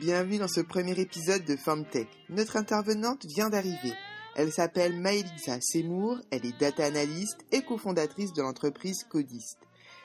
[0.00, 2.08] Bienvenue dans ce premier épisode de FemTech.
[2.30, 3.92] Notre intervenante vient d'arriver.
[4.34, 9.58] Elle s'appelle Maëlisa Seymour, elle est data analyst et cofondatrice de l'entreprise Codist.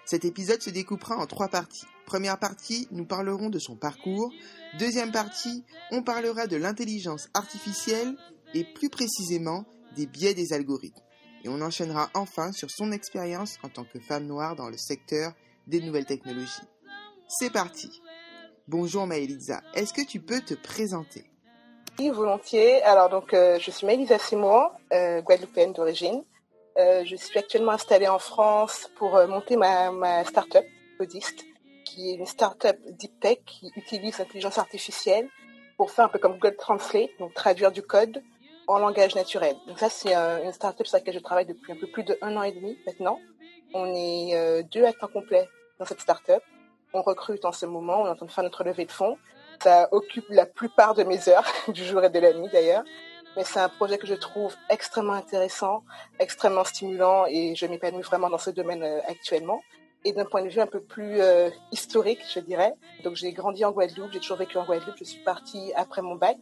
[0.06, 1.86] Cet épisode se découpera en trois parties.
[2.06, 4.34] Première partie, nous parlerons de son parcours.
[4.78, 8.18] Deuxième partie, on parlera de l'intelligence artificielle
[8.54, 9.64] et plus précisément
[9.96, 11.02] des biais des algorithmes.
[11.46, 15.34] Et on enchaînera enfin sur son expérience en tant que femme noire dans le secteur
[15.66, 16.68] des nouvelles technologies.
[17.30, 17.90] C'est parti
[18.70, 21.24] Bonjour Maëlisa, est-ce que tu peux te présenter?
[21.98, 22.84] Oui, volontiers.
[22.84, 26.22] Alors donc, euh, je suis Maëlisa Seymour, euh, guadeloupéenne d'origine.
[26.78, 30.66] Euh, je suis actuellement installée en France pour euh, monter ma, ma start-up,
[31.86, 35.30] qui est une start-up deep tech qui utilise l'intelligence artificielle
[35.78, 38.22] pour faire un peu comme Google Translate, donc traduire du code
[38.68, 39.56] en langage naturel.
[39.66, 42.36] Donc ça, c'est une start-up sur laquelle je travaille depuis un peu plus de un
[42.36, 43.18] an et demi maintenant.
[43.74, 45.48] On est deux à temps complet
[45.80, 46.44] dans cette start-up
[47.02, 49.18] recrute en ce moment, on est en train de faire notre levée de fonds.
[49.62, 52.84] Ça occupe la plupart de mes heures, du jour et de la nuit d'ailleurs.
[53.36, 55.84] Mais c'est un projet que je trouve extrêmement intéressant,
[56.20, 59.62] extrêmement stimulant et je m'épanouis vraiment dans ce domaine euh, actuellement.
[60.06, 62.74] Et d'un point de vue un peu plus euh, historique, je dirais.
[63.04, 64.96] Donc j'ai grandi en Guadeloupe, j'ai toujours vécu en Guadeloupe.
[64.98, 66.38] Je suis partie après mon bac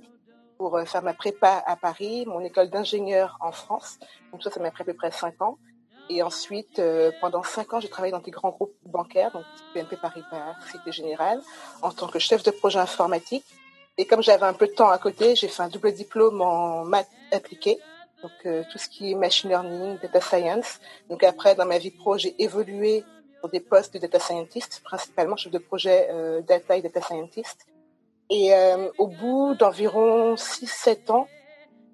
[0.58, 4.00] pour euh, faire ma prépa à Paris, mon école d'ingénieur en France.
[4.32, 5.58] Donc ça, ça m'a pris à peu près cinq ans.
[6.10, 9.98] Et ensuite, euh, pendant cinq ans, j'ai travaillé dans des grands groupes bancaires, donc BNP
[9.98, 11.42] Paribas, Cité Générale,
[11.82, 13.46] en tant que chef de projet informatique.
[13.98, 16.84] Et comme j'avais un peu de temps à côté, j'ai fait un double diplôme en
[16.84, 17.80] maths appliquées,
[18.22, 20.80] donc euh, tout ce qui est machine learning, data science.
[21.10, 23.04] Donc après, dans ma vie pro, j'ai évolué
[23.40, 27.66] pour des postes de data scientist, principalement chef de projet euh, data et data scientist.
[28.30, 31.28] Et euh, au bout d'environ 6-7 ans,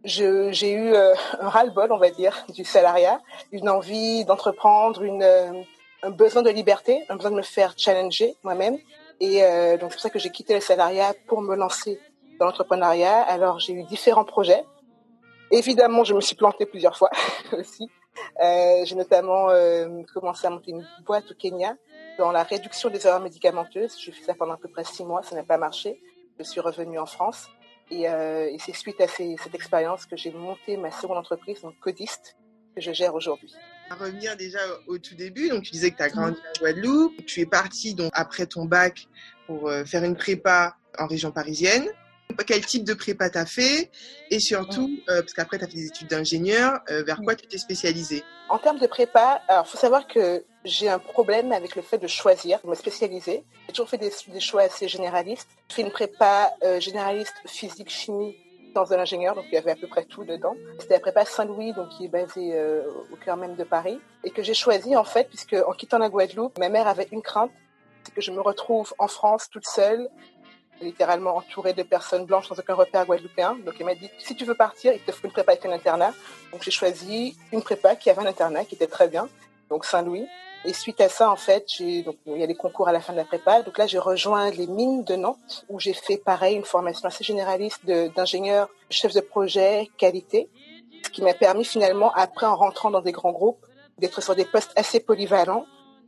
[0.03, 3.19] j'ai eu euh, un ras-le-bol, on va dire, du salariat,
[3.51, 5.63] une envie d'entreprendre, euh,
[6.03, 8.77] un besoin de liberté, un besoin de me faire challenger moi-même.
[9.19, 11.99] Et euh, donc c'est pour ça que j'ai quitté le salariat pour me lancer
[12.39, 13.21] dans l'entrepreneuriat.
[13.21, 14.63] Alors j'ai eu différents projets.
[15.51, 17.11] Évidemment, je me suis plantée plusieurs fois
[17.53, 17.87] aussi.
[18.43, 21.75] Euh, j'ai notamment euh, commencé à monter une boîte au Kenya
[22.17, 23.97] dans la réduction des erreurs médicamenteuses.
[23.99, 26.01] J'ai fait ça pendant à peu près six mois, ça n'a pas marché.
[26.39, 27.47] Je suis revenue en France.
[27.91, 31.77] Et, euh, et c'est suite à cette expérience que j'ai monté ma seconde entreprise, donc
[31.79, 32.37] Codist,
[32.73, 33.53] que je gère aujourd'hui.
[33.89, 37.25] À revenir déjà au tout début, donc tu disais que tu as grandi en Guadeloupe,
[37.25, 39.07] tu es parti donc après ton bac
[39.45, 41.85] pour euh, faire une prépa en région parisienne.
[42.45, 43.91] Quel type de prépa t'as fait
[44.29, 47.47] et surtout, euh, parce qu'après tu as fait des études d'ingénieur, euh, vers quoi tu
[47.47, 51.81] t'es spécialisé En termes de prépa, alors faut savoir que j'ai un problème avec le
[51.81, 53.43] fait de choisir, de me spécialiser.
[53.67, 55.49] J'ai toujours fait des, des choix assez généralistes.
[55.69, 58.35] J'ai fait une prépa euh, généraliste physique chimie
[58.73, 60.55] dans un ingénieur, donc il y avait à peu près tout dedans.
[60.79, 64.31] C'était la prépa Saint-Louis, donc qui est basée euh, au cœur même de Paris, et
[64.31, 67.51] que j'ai choisi en fait, puisque en quittant la Guadeloupe, ma mère avait une crainte,
[68.03, 70.09] c'est que je me retrouve en France toute seule,
[70.81, 73.57] littéralement entourée de personnes blanches sans aucun repère guadeloupéen.
[73.65, 75.71] Donc elle m'a dit, si tu veux partir, il te faut une prépa avec un
[75.71, 76.13] internat.
[76.51, 79.27] Donc j'ai choisi une prépa qui avait un internat, qui était très bien,
[79.69, 80.27] donc Saint-Louis.
[80.63, 83.17] Et suite à ça, en fait, il y a les concours à la fin de
[83.17, 83.63] la prépa.
[83.63, 87.23] Donc là, j'ai rejoint les mines de Nantes où j'ai fait pareil une formation assez
[87.23, 90.49] généraliste d'ingénieur, chef de projet, qualité,
[91.03, 93.65] ce qui m'a permis finalement après en rentrant dans des grands groupes
[93.97, 95.65] d'être sur des postes assez polyvalents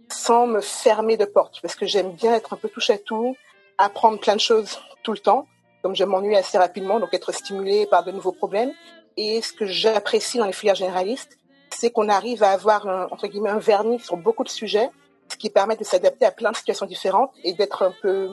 [0.10, 3.36] sans me fermer de porte parce que j'aime bien être un peu touche à tout,
[3.84, 5.48] apprendre plein de choses tout le temps.
[5.82, 8.72] Comme je m'ennuie assez rapidement, donc être stimulé par de nouveaux problèmes.
[9.18, 11.38] Et ce que j'apprécie dans les filières généralistes,
[11.70, 14.90] c'est qu'on arrive à avoir un, entre guillemets un vernis sur beaucoup de sujets,
[15.28, 18.30] ce qui permet de s'adapter à plein de situations différentes et d'être un peu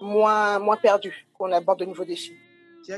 [0.00, 2.34] moins moins perdu quand on aborde de nouveaux défis.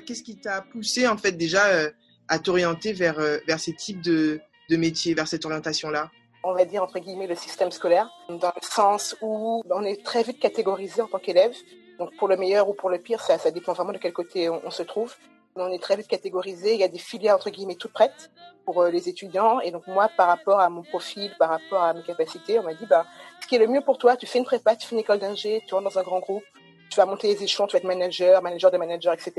[0.06, 1.91] Qu'est-ce qui t'a poussé en fait déjà euh,
[2.28, 6.10] à t'orienter vers euh, vers ces types de de métiers, vers cette orientation-là?
[6.44, 10.22] On va dire entre guillemets le système scolaire, dans le sens où on est très
[10.22, 11.55] vite catégorisé en tant qu'élève.
[12.00, 14.62] Donc pour le meilleur ou pour le pire, ça, dépend vraiment de quel côté on,
[14.65, 15.15] on se trouve.
[15.55, 16.72] On est très vite catégorisé.
[16.72, 18.31] Il y a des filières entre guillemets toutes prêtes
[18.65, 19.61] pour euh, les étudiants.
[19.61, 22.72] Et donc moi, par rapport à mon profil, par rapport à mes capacités, on m'a
[22.72, 23.04] dit bah
[23.42, 25.19] ce qui est le mieux pour toi, tu fais une prépa, tu fais une école
[25.19, 26.42] d'ingé, tu rentres dans un grand groupe,
[26.89, 29.33] tu vas monter les échelons, tu vas être manager, manager de manager, etc.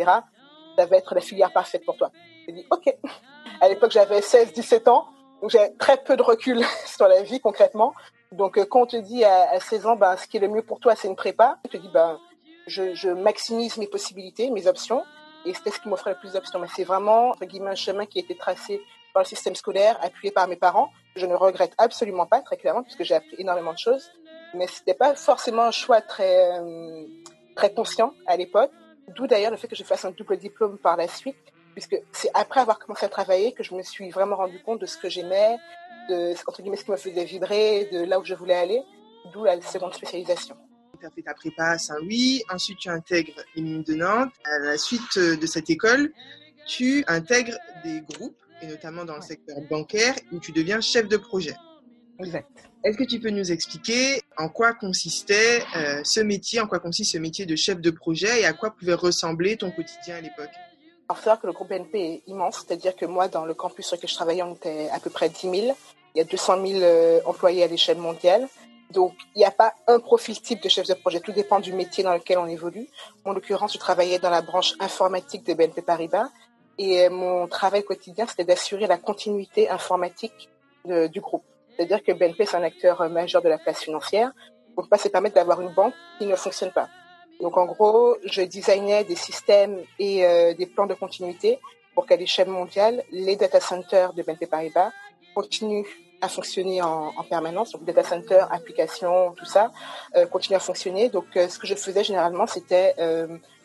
[0.77, 2.11] Ça va être la filière parfaite pour toi.
[2.45, 2.95] J'ai dit ok.
[3.59, 5.07] À l'époque, j'avais 16-17 ans,
[5.41, 7.95] donc j'ai très peu de recul sur la vie concrètement.
[8.31, 10.47] Donc euh, quand on te dit à, à 16 ans, bah, ce qui est le
[10.47, 12.19] mieux pour toi, c'est une prépa, je te dis bah
[12.67, 15.03] je, je maximise mes possibilités, mes options
[15.45, 16.59] et c'était ce qui m'offrait le plus d'options.
[16.59, 18.81] Mais c'est vraiment, entre guillemets, un chemin qui a été tracé
[19.13, 20.91] par le système scolaire, appuyé par mes parents.
[21.15, 24.11] Je ne regrette absolument pas, très clairement, puisque j'ai appris énormément de choses.
[24.53, 27.05] Mais c'était pas forcément un choix très, euh,
[27.55, 28.71] très conscient à l'époque.
[29.15, 31.35] D'où d'ailleurs le fait que je fasse un double diplôme par la suite,
[31.73, 34.85] puisque c'est après avoir commencé à travailler que je me suis vraiment rendu compte de
[34.85, 35.57] ce que j'aimais,
[36.09, 38.83] de entre guillemets ce qui me faisait vibrer, de là où je voulais aller,
[39.33, 40.55] d'où la seconde spécialisation.
[41.01, 44.31] Tu as fait ta prépa à Saint-Louis, ensuite tu intègres les mines de Nantes.
[44.45, 46.13] À la suite de cette école,
[46.67, 51.17] tu intègres des groupes, et notamment dans le secteur bancaire, où tu deviens chef de
[51.17, 51.55] projet.
[52.19, 52.47] Exact.
[52.83, 57.13] Est-ce que tu peux nous expliquer en quoi consistait euh, ce métier, en quoi consiste
[57.13, 60.49] ce métier de chef de projet et à quoi pouvait ressembler ton quotidien à l'époque?
[61.09, 63.85] Il faut savoir que le groupe BNP est immense, c'est-à-dire que moi, dans le campus
[63.85, 65.77] sur lequel je travaillais, on était à peu près 10 000.
[66.15, 68.47] Il y a 200 000 euh, employés à l'échelle mondiale.
[68.91, 71.19] Donc, il n'y a pas un profil type de chef de projet.
[71.19, 72.87] Tout dépend du métier dans lequel on évolue.
[73.25, 76.29] En l'occurrence, je travaillais dans la branche informatique de BNP Paribas.
[76.77, 80.49] Et euh, mon travail quotidien, c'était d'assurer la continuité informatique
[80.85, 81.43] du groupe.
[81.75, 84.31] C'est-à-dire que BNP, c'est un acteur euh, majeur de la place financière.
[84.77, 86.89] On ne peut pas se permettre d'avoir une banque qui ne fonctionne pas.
[87.41, 91.59] Donc, en gros, je designais des systèmes et euh, des plans de continuité
[91.95, 94.91] pour qu'à l'échelle mondiale, les data centers de BNP Paribas
[95.33, 95.85] continuent
[96.21, 97.71] à fonctionner en, permanence.
[97.71, 99.71] Donc, data center, applications, tout ça,
[100.15, 101.09] euh, continuent à fonctionner.
[101.09, 102.95] Donc, ce que je faisais généralement, c'était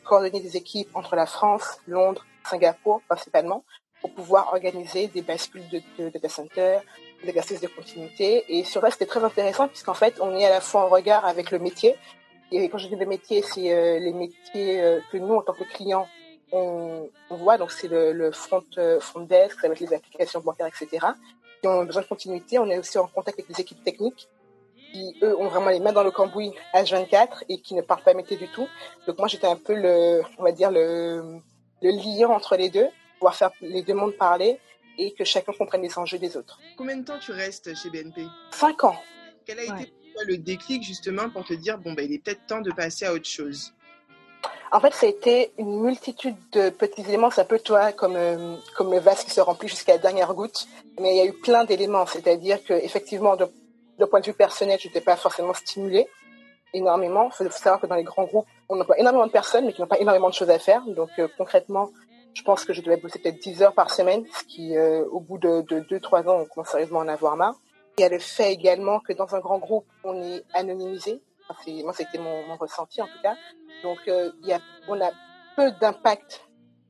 [0.05, 3.65] coordonner des équipes entre la France, Londres, Singapour principalement,
[4.01, 6.79] pour pouvoir organiser des bascules de, de data center,
[7.25, 8.45] l'exercice de continuité.
[8.49, 11.25] Et sur ça, c'était très intéressant puisqu'en fait, on est à la fois en regard
[11.25, 11.97] avec le métier.
[12.53, 15.53] Et quand je dis le métier, c'est euh, les métiers euh, que nous, en tant
[15.53, 16.07] que clients,
[16.53, 17.59] on, voit.
[17.59, 21.07] Donc, c'est le, front, euh, front desk, avec les applications bancaires, etc.
[21.67, 22.59] Qui ont besoin de continuité.
[22.61, 24.29] On est aussi en contact avec les équipes techniques
[24.93, 28.15] qui, eux, ont vraiment les mains dans le cambouis H24 et qui ne parlent pas
[28.15, 28.69] métier du tout.
[29.07, 31.41] Donc, moi, j'étais un peu le, on va dire, le,
[31.83, 32.87] le liant entre les deux,
[33.19, 34.61] pouvoir faire les deux mondes parler
[34.97, 36.61] et que chacun comprenne les enjeux des autres.
[36.77, 38.97] Combien de temps tu restes chez BNP Cinq ans.
[39.45, 39.93] Quel a été
[40.25, 43.13] le déclic justement pour te dire bon ben il est peut-être temps de passer à
[43.13, 43.75] autre chose?
[44.73, 47.31] En fait, ça a été une multitude de petits éléments.
[47.31, 50.33] C'est un peu toi comme euh, comme le vase qui se remplit jusqu'à la dernière
[50.35, 50.67] goutte.
[51.01, 52.07] Mais il y a eu plein d'éléments.
[52.07, 53.47] C'est-à-dire que effectivement, de,
[54.05, 56.07] point de vue personnel, je n'étais pas forcément stimulée
[56.73, 57.31] énormément.
[57.41, 59.81] Il faut savoir que dans les grands groupes, on emploie énormément de personnes, mais qui
[59.81, 60.83] n'ont pas énormément de choses à faire.
[60.87, 61.91] Donc euh, concrètement,
[62.35, 65.21] je pense que je devais bosser peut-être 10 heures par semaine, ce qui, euh, au
[65.21, 67.55] bout de 2-3 ans, on commence sérieusement à en avoir marre.
[67.99, 71.23] Il y a le fait également que dans un grand groupe, on est anonymisé.
[71.83, 73.37] moi, c'était mon, ressenti en tout cas.
[73.83, 74.31] Donc, euh,
[74.89, 75.11] on a
[75.57, 76.43] peu d'impact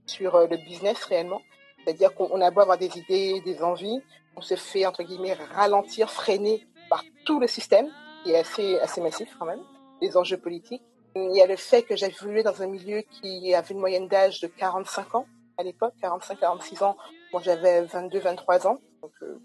[0.07, 1.41] sur le business réellement.
[1.87, 4.03] C'est-à-dire qu'on a beau avoir des idées, des envies,
[4.35, 7.89] on se fait, entre guillemets, ralentir, freiner par tout le système,
[8.25, 9.63] qui est assez, assez massif quand même,
[10.03, 10.83] les enjeux politiques.
[11.15, 14.09] Il y a le fait que j'ai évolué dans un milieu qui avait une moyenne
[14.09, 15.27] d'âge de 45 ans
[15.59, 16.97] à l'époque, 45-46 ans.
[17.33, 18.81] Moi, j'avais 22-23 ans.
[19.01, 19.39] Donc, euh,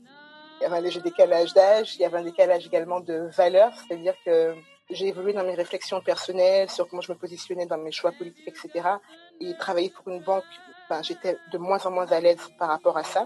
[0.59, 1.95] il y avait un léger décalage d'âge.
[1.95, 3.71] Il y avait un décalage également de valeur.
[3.75, 4.55] C'est-à-dire que
[4.89, 8.47] j'ai évolué dans mes réflexions personnelles sur comment je me positionnais dans mes choix politiques,
[8.47, 8.89] etc.
[9.39, 10.43] Et travailler pour une banque,
[10.91, 13.25] ben, j'étais de moins en moins à l'aise par rapport à ça.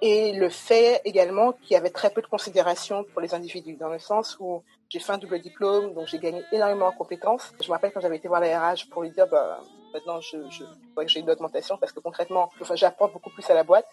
[0.00, 3.88] Et le fait également qu'il y avait très peu de considération pour les individus, dans
[3.88, 7.52] le sens où j'ai fait un double diplôme, donc j'ai gagné énormément en compétences.
[7.60, 9.58] Je me rappelle quand j'avais été voir la RH pour lui dire, bah,
[9.92, 13.54] maintenant, je, je que j'ai une augmentation parce que concrètement, enfin, j'apporte beaucoup plus à
[13.54, 13.88] la boîte.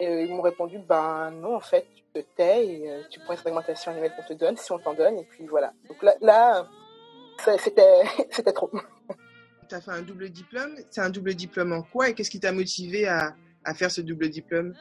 [0.00, 3.46] Et ils m'ont répondu, ben non, en fait, tu te tais euh, tu prends cette
[3.46, 5.72] augmentation annuelle qu'on te donne, si on t'en donne, et puis voilà.
[5.88, 6.66] Donc là, là
[7.58, 8.70] c'était trop.
[9.72, 10.76] Tu as fait un double diplôme.
[10.90, 13.34] C'est un double diplôme en quoi et qu'est-ce qui t'a motivé à,
[13.74, 14.74] faire ce double diplôme?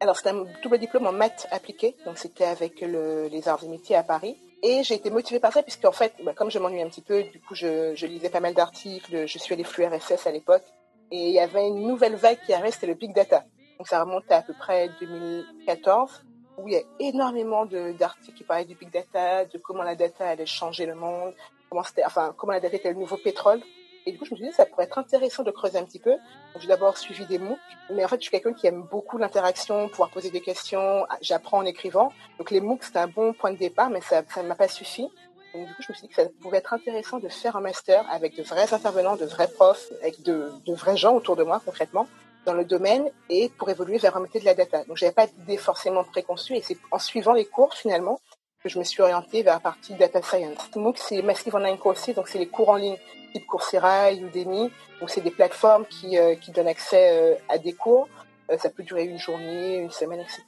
[0.00, 3.68] Alors, c'était un double diplôme en maths appliquées, donc c'était avec le, les arts et
[3.68, 4.38] métiers à Paris.
[4.62, 7.24] Et j'ai été motivée par ça, puisqu'en fait, bah, comme je m'ennuie un petit peu,
[7.24, 10.64] du coup, je, lisais pas mal d'articles, je suis allée flux RSS à l'époque,
[11.10, 13.44] et il y avait une nouvelle vague qui arrivait, c'était le big data.
[13.76, 16.24] Donc ça remonte à, à peu près 2014,
[16.56, 20.26] où il y a énormément d'articles qui parlaient du big data, de comment la data
[20.26, 21.34] allait changer le monde,
[21.68, 23.60] comment enfin, comment la data était le nouveau pétrole.
[24.06, 25.98] Et du coup, je me suis dit, ça pourrait être intéressant de creuser un petit
[25.98, 26.16] peu.
[26.58, 27.58] J'ai d'abord suivi des MOOC,
[27.90, 31.58] mais en fait, je suis quelqu'un qui aime beaucoup l'interaction, pouvoir poser des questions, j'apprends
[31.58, 32.12] en écrivant.
[32.38, 35.08] Donc les MOOC, c'était un bon point de départ, mais ça ne m'a pas suffi.
[35.54, 37.60] Donc du coup, je me suis dit que ça pouvait être intéressant de faire un
[37.60, 41.44] master avec de vrais intervenants, de vrais profs, avec de, de vrais gens autour de
[41.44, 42.06] moi concrètement
[42.44, 44.84] dans le domaine et pour évoluer vers un métier de la data.
[44.84, 48.18] Donc j'avais pas d'idée forcément préconçue et c'est en suivant les cours finalement
[48.62, 50.70] que je me suis orientée vers la partie data science.
[50.74, 52.96] MOOC, c'est Massive Online Courses, donc c'est les cours en ligne
[53.32, 54.70] type Coursera, Udemy.
[55.00, 58.08] Donc c'est des plateformes qui, euh, qui donnent accès euh, à des cours.
[58.50, 60.42] Euh, ça peut durer une journée, une semaine, etc.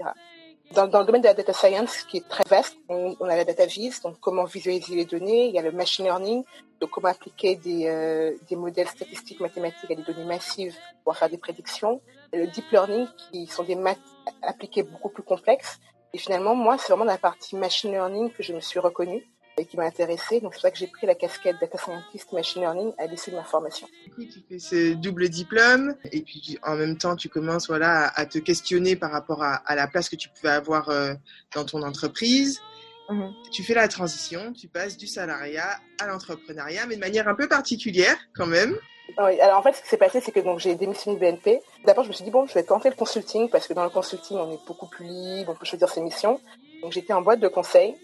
[0.73, 3.37] Dans, dans, le domaine de la data science, qui est très vaste, on, on, a
[3.37, 5.49] la data vis, donc comment visualiser les données.
[5.49, 6.43] Il y a le machine learning,
[6.81, 10.75] donc comment appliquer des, des modèles statistiques mathématiques à des données massives
[11.05, 12.01] pour faire des prédictions.
[12.33, 13.99] Et le deep learning, qui sont des maths
[14.43, 15.79] appliquées beaucoup plus complexes.
[16.15, 19.25] Et finalement, moi, c'est vraiment dans la partie machine learning que je me suis reconnue
[19.57, 20.41] et qui m'a intéressée.
[20.41, 23.37] Donc c'est ça que j'ai pris la casquette data scientist machine learning à l'issue de
[23.37, 23.87] ma formation.
[24.05, 28.13] Du coup, tu fais ce double diplôme et puis en même temps, tu commences voilà
[28.15, 31.15] à te questionner par rapport à, à la place que tu pouvais avoir euh,
[31.55, 32.61] dans ton entreprise.
[33.09, 33.35] Mhm.
[33.53, 37.49] Tu fais la transition, tu passes du salariat à l'entrepreneuriat, mais de manière un peu
[37.49, 38.77] particulière quand même.
[39.19, 41.61] Oui, alors en fait, ce qui s'est passé, c'est que donc j'ai démissionné de BNP.
[41.85, 43.91] D'abord, je me suis dit, bon, je vais tenter le consulting, parce que dans le
[43.91, 46.41] consulting, on est beaucoup plus libre, on peut choisir ses missions.
[46.85, 47.97] Donc j'étais en boîte de conseil.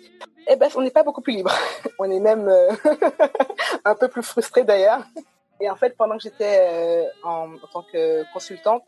[0.49, 1.53] Eh ben, on n'est pas beaucoup plus libre.
[1.99, 2.71] on est même euh,
[3.85, 5.05] un peu plus frustré d'ailleurs.
[5.61, 8.83] Et en fait, pendant que j'étais euh, en, en, tant que consultante,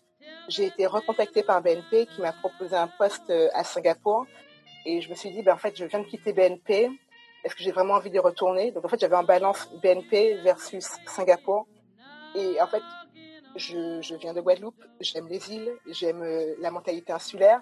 [0.49, 4.25] j'ai été recontactée par BNP qui m'a proposé un poste euh, à Singapour.
[4.87, 6.89] Et je me suis dit, ben, en fait, je viens de quitter BNP.
[7.45, 8.71] Est-ce que j'ai vraiment envie de retourner?
[8.71, 11.67] Donc, en fait, j'avais un balance BNP versus Singapour.
[12.35, 12.83] Et en fait,
[13.57, 16.25] je, je viens de Guadeloupe, j'aime les îles, j'aime
[16.61, 17.61] la mentalité insulaire.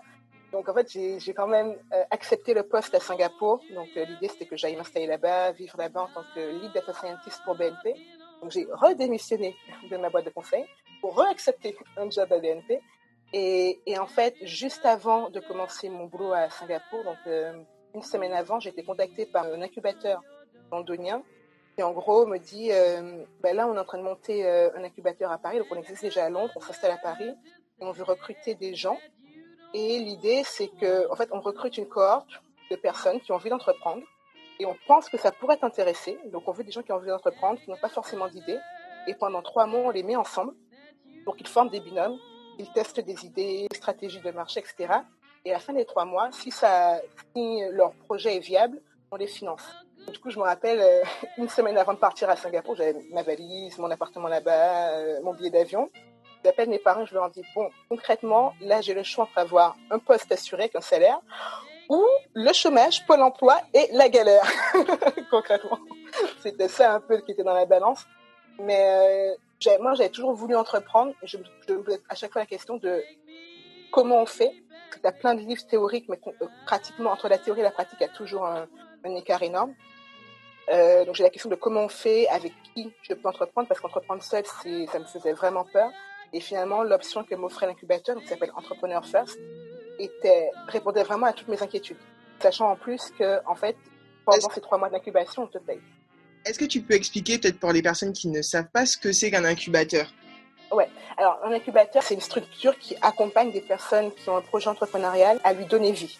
[0.52, 3.62] Donc, en fait, j'ai quand même euh, accepté le poste à Singapour.
[3.74, 7.40] Donc, l'idée, c'était que j'aille m'installer là-bas, vivre là-bas en tant que lead data scientist
[7.44, 7.94] pour BNP.
[8.42, 9.54] Donc, j'ai redémissionné
[9.90, 10.64] de ma boîte de conseil
[11.00, 12.80] pour réaccepter un job à BNP.
[13.32, 17.52] Et, et, en fait, juste avant de commencer mon boulot à Singapour, donc euh,
[17.94, 20.20] une semaine avant, j'ai été contactée par un incubateur
[20.72, 21.22] londonien
[21.76, 24.70] qui en gros me dit euh, ben là, on est en train de monter euh,
[24.76, 27.30] un incubateur à Paris, donc on existe déjà à Londres, on s'installe à Paris
[27.80, 28.98] et on veut recruter des gens.
[29.74, 33.50] Et l'idée, c'est que en fait, on recrute une cohorte de personnes qui ont envie
[33.50, 34.02] d'entreprendre
[34.58, 36.18] et on pense que ça pourrait t'intéresser.
[36.26, 38.58] Donc, on veut des gens qui ont envie d'entreprendre, qui n'ont pas forcément d'idées.
[39.06, 40.52] Et pendant trois mois, on les met ensemble
[41.24, 42.18] pour qu'ils forment des binômes,
[42.58, 44.92] ils testent des idées, stratégies de marché, etc.
[45.44, 46.50] Et à la fin des trois mois, si
[47.72, 49.62] leur projet est viable, on les finance.
[50.12, 51.02] Du coup, je me rappelle, euh,
[51.38, 55.34] une semaine avant de partir à Singapour, j'avais ma valise, mon appartement là-bas, euh, mon
[55.34, 55.90] billet d'avion.
[56.44, 59.98] J'appelle mes parents, je leur dis, bon, concrètement, là, j'ai le choix entre avoir un
[59.98, 61.20] poste assuré avec un salaire
[61.90, 64.46] ou le chômage, Pôle emploi et la galère,
[65.30, 65.78] concrètement.
[66.40, 68.06] C'était ça un peu qui était dans la balance.
[68.60, 69.34] Mais
[69.68, 71.12] euh, moi, j'avais toujours voulu entreprendre.
[71.24, 73.02] Je, je me pose à chaque fois la question de
[73.90, 74.52] comment on fait.
[74.96, 77.70] Il y a plein de livres théoriques, mais euh, pratiquement entre la théorie et la
[77.70, 78.66] pratique, il y a toujours un,
[79.16, 79.74] écart énorme.
[80.70, 83.80] Euh, donc j'ai la question de comment on fait, avec qui je peux entreprendre, parce
[83.80, 85.90] qu'entreprendre seul, ça me faisait vraiment peur.
[86.32, 89.38] Et finalement, l'option que m'offrait l'incubateur, qui s'appelle Entrepreneur First,
[89.98, 91.98] était, répondait vraiment à toutes mes inquiétudes.
[92.40, 93.76] Sachant en plus que, en fait,
[94.24, 95.80] pendant ces trois mois d'incubation, on te paye.
[96.46, 99.12] Est-ce que tu peux expliquer, peut-être pour les personnes qui ne savent pas, ce que
[99.12, 100.06] c'est qu'un incubateur?
[100.72, 100.88] Ouais.
[101.16, 105.40] Alors, un incubateur, c'est une structure qui accompagne des personnes qui ont un projet entrepreneurial
[105.42, 106.18] à lui donner vie.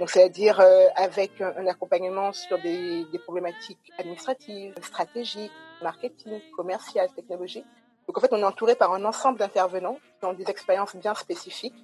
[0.00, 7.64] Donc, c'est-à-dire euh, avec un, accompagnement sur des, des, problématiques administratives, stratégiques, marketing, commerciales, technologiques.
[8.06, 11.14] Donc, en fait, on est entouré par un ensemble d'intervenants qui ont des expériences bien
[11.14, 11.74] spécifiques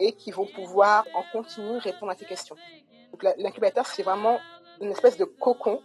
[0.00, 2.56] et qui vont pouvoir en continu répondre à tes questions.
[3.12, 4.38] Donc, l'incubateur, c'est vraiment
[4.80, 5.80] une espèce de cocon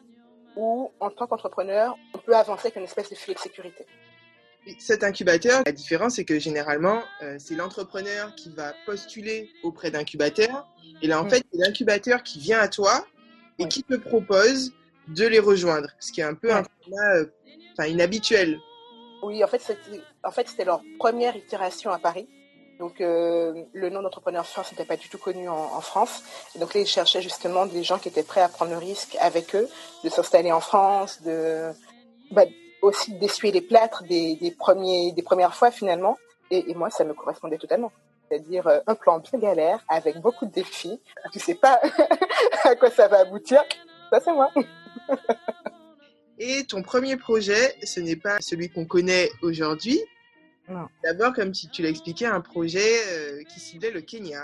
[0.56, 3.86] où, en tant qu'entrepreneur, on peut avancer avec une espèce de filet de sécurité.
[4.78, 10.68] Cet incubateur, la différence, c'est que généralement, euh, c'est l'entrepreneur qui va postuler auprès d'incubateurs.
[11.02, 11.30] Et là, en mm.
[11.30, 13.06] fait, c'est l'incubateur qui vient à toi
[13.58, 14.74] et qui te propose
[15.08, 18.60] de les rejoindre, ce qui est un peu un format euh, inhabituel.
[19.22, 22.28] Oui, en fait, c'était leur première itération à Paris.
[22.80, 26.24] Donc euh, le nom d'entrepreneur France n'était pas du tout connu en, France.
[26.58, 29.54] Donc là, ils cherchaient justement des gens qui étaient prêts à prendre le risque avec
[29.54, 29.68] eux
[30.04, 31.72] de s'installer en France, de
[32.32, 32.46] bah,
[32.82, 36.18] aussi d'essuyer les plâtres des, premiers, des premières fois finalement.
[36.52, 37.92] Et, moi, ça me correspondait totalement.
[38.28, 41.02] C'est-à-dire euh, un plan bien galère avec beaucoup de défis.
[41.34, 41.82] Tu sais pas
[42.64, 43.62] à quoi ça va aboutir.
[44.10, 44.50] Ça, c'est moi.
[46.40, 50.00] Et ton premier projet, ce n'est pas celui qu'on connaît aujourd'hui,
[51.04, 54.44] D'abord, comme tu, tu l'as expliqué, un projet euh, qui ciblait le Kenya.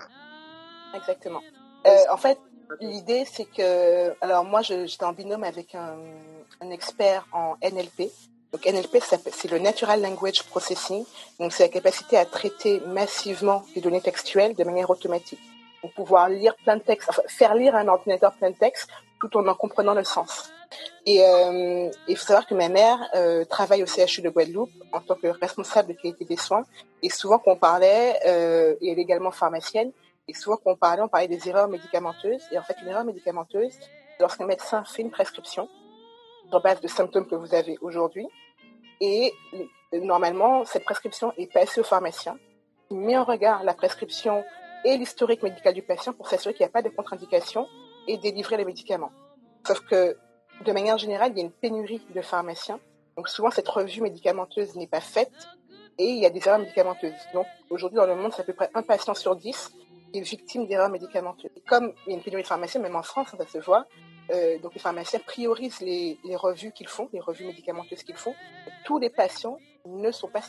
[0.95, 1.41] Exactement.
[1.85, 2.39] Euh, en fait,
[2.81, 5.97] l'idée, c'est que, alors moi, j'étais en binôme avec un,
[6.71, 8.09] expert en NLP.
[8.51, 8.97] Donc NLP,
[9.31, 11.05] c'est le Natural Language Processing.
[11.39, 15.39] Donc c'est la capacité à traiter massivement des données textuelles de manière automatique.
[15.81, 18.89] Pour pouvoir lire plein de textes, enfin, faire lire à un ordinateur plein de textes
[19.29, 20.51] tout en en comprenant le sens.
[21.05, 25.01] Et euh, il faut savoir que ma mère euh, travaille au CHU de Guadeloupe en
[25.01, 26.63] tant que responsable de qualité des soins.
[27.03, 29.91] Et souvent qu'on parlait, euh, et elle est également pharmacienne,
[30.27, 32.41] et souvent qu'on parlait, on parlait des erreurs médicamenteuses.
[32.51, 33.73] Et en fait, une erreur médicamenteuse,
[34.19, 35.69] lorsqu'un médecin fait une prescription
[36.49, 38.27] sur base de symptômes que vous avez aujourd'hui,
[39.01, 39.33] et
[39.93, 42.37] normalement, cette prescription est passée au pharmacien,
[42.87, 44.43] qui met en regard la prescription
[44.83, 47.67] et l'historique médical du patient pour s'assurer qu'il n'y a pas de contre-indication
[48.07, 49.11] et délivrer les médicaments.
[49.65, 50.17] Sauf que
[50.63, 52.79] de manière générale, il y a une pénurie de pharmaciens.
[53.17, 55.33] Donc souvent, cette revue médicamenteuse n'est pas faite
[55.97, 57.13] et il y a des erreurs médicamenteuses.
[57.33, 59.71] Donc aujourd'hui, dans le monde, c'est à peu près un patient sur dix
[60.11, 61.51] qui est victime d'erreurs médicamenteuses.
[61.67, 63.85] comme il y a une pénurie de pharmaciens, même en France, ça se voit,
[64.31, 68.33] euh, donc les pharmaciens priorisent les, revues qu'ils font, les revues médicamenteuses qu'ils font.
[68.83, 70.41] Tous les patients ne sont pas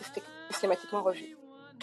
[0.51, 1.37] systématiquement revus.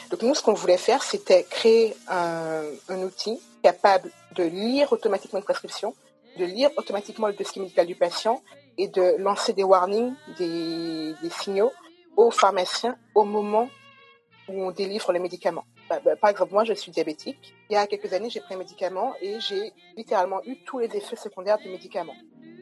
[0.10, 5.40] Donc nous, ce qu'on voulait faire, c'était créer un, un outil capable de lire automatiquement
[5.40, 5.96] une prescription
[6.38, 8.42] de lire automatiquement le dossier médical du patient
[8.78, 11.72] et de lancer des warnings, des, signaux
[12.18, 13.70] aux pharmaciens au moment
[14.48, 15.64] où on délivre le médicament.
[15.90, 17.54] Bah, bah, par exemple, moi, je suis diabétique.
[17.70, 20.96] Il y a quelques années, j'ai pris un médicament et j'ai littéralement eu tous les
[20.96, 22.16] effets secondaires du médicament.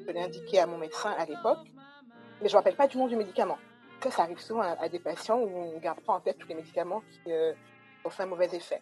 [0.05, 1.60] Je l'ai indiqué à mon médecin à l'époque,
[2.41, 3.58] mais je ne me rappelle pas du nom du médicament.
[4.03, 6.48] Ça, ça arrive souvent à, des patients où on ne garde pas en tête tous
[6.48, 7.53] les médicaments qui euh,
[8.03, 8.81] ont fait un mauvais effet.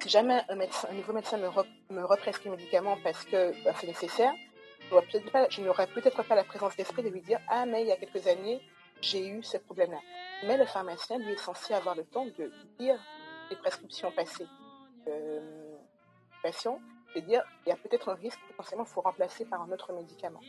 [0.00, 1.48] Si jamais un, nouveau médecin me,
[1.90, 4.32] me represcrit un médicament parce que bah, c'est nécessaire,
[5.50, 7.96] je n'aurais peut-être pas la présence d'esprit de lui dire Ah, mais il y a
[7.96, 8.60] quelques années,
[9.00, 9.98] j'ai eu ce problème-là.
[10.44, 12.98] Mais le pharmacien, lui, est censé avoir le temps de lire
[13.50, 14.46] les prescriptions passées
[15.08, 15.40] euh,
[16.42, 16.80] patient
[17.14, 19.92] et dire il y a peut-être un risque, potentiellement, il faut remplacer par un autre
[19.92, 20.40] médicament.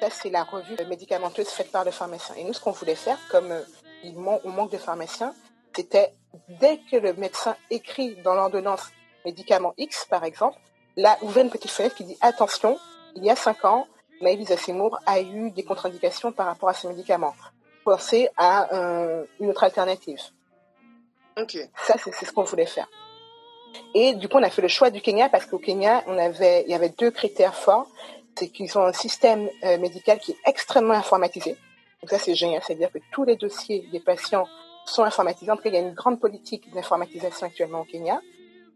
[0.00, 2.34] Ça, c'est la revue médicamenteuse faite par le pharmacien.
[2.36, 3.62] Et nous, ce qu'on voulait faire, comme euh,
[4.04, 5.34] on manque de pharmaciens,
[5.78, 6.12] c'était
[6.48, 8.90] dès que le médecin écrit dans l'ordonnance
[9.24, 10.58] médicament X, par exemple,
[10.96, 12.76] là, ouvert une petite fenêtre qui dit attention,
[13.14, 13.86] il y a cinq ans,
[14.20, 17.32] Maëlys Seymour a eu des contre-indications par rapport à ce médicament
[17.84, 20.20] penser à euh, une autre alternative.
[21.40, 21.56] Ok.
[21.86, 22.88] Ça, c'est ce qu'on voulait faire.
[23.94, 26.64] Et du coup, on a fait le choix du Kenya parce qu'au Kenya, on avait,
[26.66, 27.86] il y avait deux critères forts.
[28.36, 31.56] C'est qu'ils ont un système euh, médical qui est extrêmement informatisé.
[32.02, 32.62] Donc ça, c'est génial.
[32.64, 34.48] C'est-à-dire que tous les dossiers des patients
[34.88, 35.50] sont informatisés.
[35.50, 38.20] En tout cas, il y a une grande politique d'informatisation actuellement au Kenya.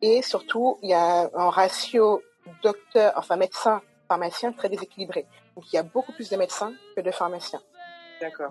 [0.01, 2.23] Et surtout, il y a un ratio
[2.63, 5.27] docteur, enfin médecin, pharmacien très déséquilibré.
[5.55, 7.63] Donc il y a beaucoup plus de médecins que de pharmaciens.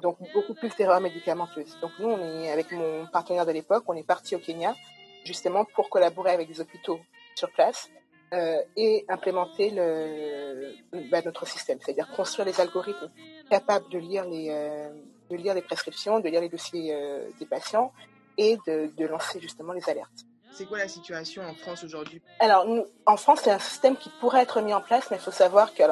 [0.01, 1.77] Donc beaucoup plus d'erreurs médicamenteuses.
[1.81, 4.75] Donc nous, on est avec mon partenaire de l'époque, on est parti au Kenya
[5.23, 6.99] justement pour collaborer avec des hôpitaux
[7.35, 7.89] sur place
[8.33, 10.73] euh, et implémenter le,
[11.09, 13.11] bah, notre système, c'est-à-dire construire les algorithmes
[13.49, 14.89] capables de lire les, euh,
[15.31, 17.91] de lire les prescriptions, de lire les dossiers euh, des patients
[18.37, 20.25] et de, de, lancer justement les alertes.
[20.51, 22.21] C'est quoi la situation en France aujourd'hui?
[22.39, 25.23] Alors, nous, en France, c'est un système qui pourrait être mis en place, mais il
[25.23, 25.87] faut savoir qu'il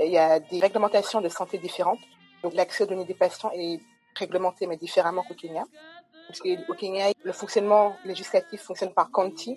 [0.00, 2.00] y a des réglementations de santé différentes.
[2.42, 3.80] Donc l'accès aux données des patients est
[4.14, 5.64] réglementé, mais différemment qu'au Kenya.
[6.26, 9.56] Parce qu'au Kenya, le fonctionnement législatif fonctionne par county.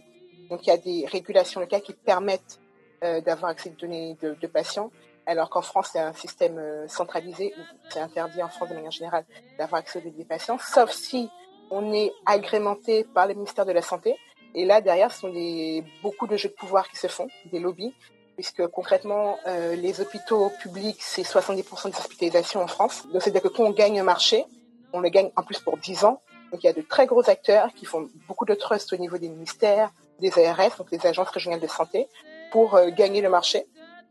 [0.49, 2.59] Donc il y a des régulations locales qui permettent
[3.03, 4.91] euh, d'avoir accès aux données de, patients.
[5.27, 7.53] Alors qu'en France, c'est un système euh, centralisé
[7.89, 9.25] c'est interdit en France de manière générale
[9.57, 11.29] d'avoir accès aux données des patients, sauf si
[11.69, 14.15] on est agrémenté par le ministère de la Santé.
[14.55, 17.59] Et là, derrière, ce sont des, beaucoup de jeux de pouvoir qui se font, des
[17.59, 17.93] lobbies,
[18.35, 23.05] puisque concrètement, euh, les hôpitaux publics, c'est 70% des hospitalisations en France.
[23.11, 24.45] Donc, c'est-à-dire que quand on gagne un marché,
[24.93, 26.21] on le gagne en plus pour 10 ans.
[26.53, 29.17] Donc, il y a de très gros acteurs qui font beaucoup de trust au niveau
[29.17, 32.07] des ministères, des ARS, donc les agences régionales de santé,
[32.53, 33.67] pour euh, gagner le marché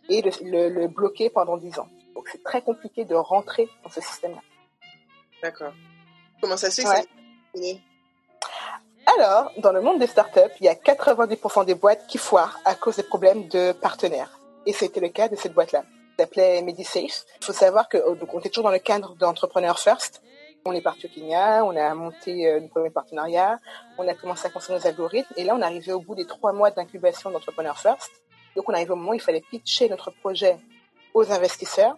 [0.09, 1.89] et le, bloquer pendant 10 ans.
[2.15, 4.41] Donc, c'est très compliqué de rentrer dans ce système-là.
[5.43, 5.73] D'accord.
[6.41, 7.81] Comment ça se fait ouais.
[9.19, 12.75] Alors, dans le monde des startups, il y a 90% des boîtes qui foirent à
[12.75, 14.41] cause des problèmes de partenaires.
[14.67, 15.85] Et c'était le cas de cette boîte-là.
[16.19, 17.25] Elle s'appelait MediSafe.
[17.41, 20.23] Il faut savoir que oh, donc, on était toujours dans le cadre d'Entrepreneur First.
[20.65, 23.61] On est parti au Kenya, on a monté euh, nos premiers partenariats,
[23.99, 25.33] on a commencé à construire nos algorithmes.
[25.37, 28.11] Et là, on arrivait au bout des trois mois d'incubation d'Entrepreneur First.
[28.57, 30.57] Donc, on arrivait au moment où il fallait pitcher notre projet
[31.15, 31.97] aux investisseurs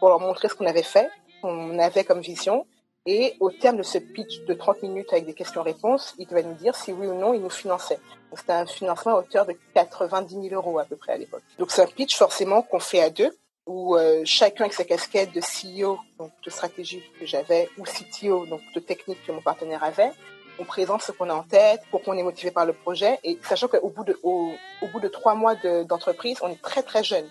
[0.00, 1.08] pour leur montrer ce qu'on avait fait,
[1.42, 2.66] qu'on avait comme vision
[3.10, 6.52] et au terme de ce pitch de 30 minutes avec des questions-réponses, il devait nous
[6.52, 7.98] dire si oui ou non il nous finançait.
[8.34, 11.42] C'était un financement à hauteur de 90 000 euros à peu près à l'époque.
[11.58, 13.34] Donc c'est un pitch forcément qu'on fait à deux,
[13.66, 18.44] où euh, chacun avec sa casquette de CEO, donc de stratégie que j'avais, ou CTO,
[18.44, 20.10] donc de technique que mon partenaire avait,
[20.58, 23.38] on présente ce qu'on a en tête, pourquoi on est motivé par le projet, et
[23.42, 24.52] sachant qu'au bout de au,
[24.92, 27.28] bout de trois mois d'entreprise, on est très très jeune.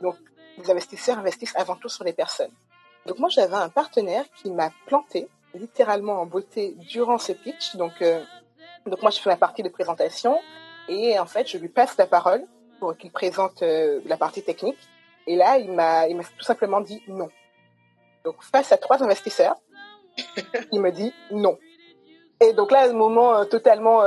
[0.00, 0.16] Donc
[0.58, 2.50] les investisseurs investissent avant tout sur les personnes.
[3.06, 7.76] Donc moi j'avais un partenaire qui m'a planté littéralement en beauté durant ce pitch.
[7.76, 8.22] Donc euh,
[8.86, 10.38] donc moi je fais la partie de présentation
[10.88, 12.44] et en fait je lui passe la parole
[12.80, 14.78] pour qu'il présente euh, la partie technique.
[15.26, 17.28] Et là il m'a il m'a tout simplement dit non.
[18.24, 19.54] Donc face à trois investisseurs,
[20.72, 21.58] il me dit non.
[22.40, 24.02] Et donc là, à un moment euh, totalement,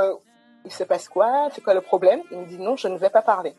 [0.64, 1.48] il se passe quoi?
[1.54, 2.22] C'est quoi le problème?
[2.30, 3.54] Il me dit non, je ne vais pas parler.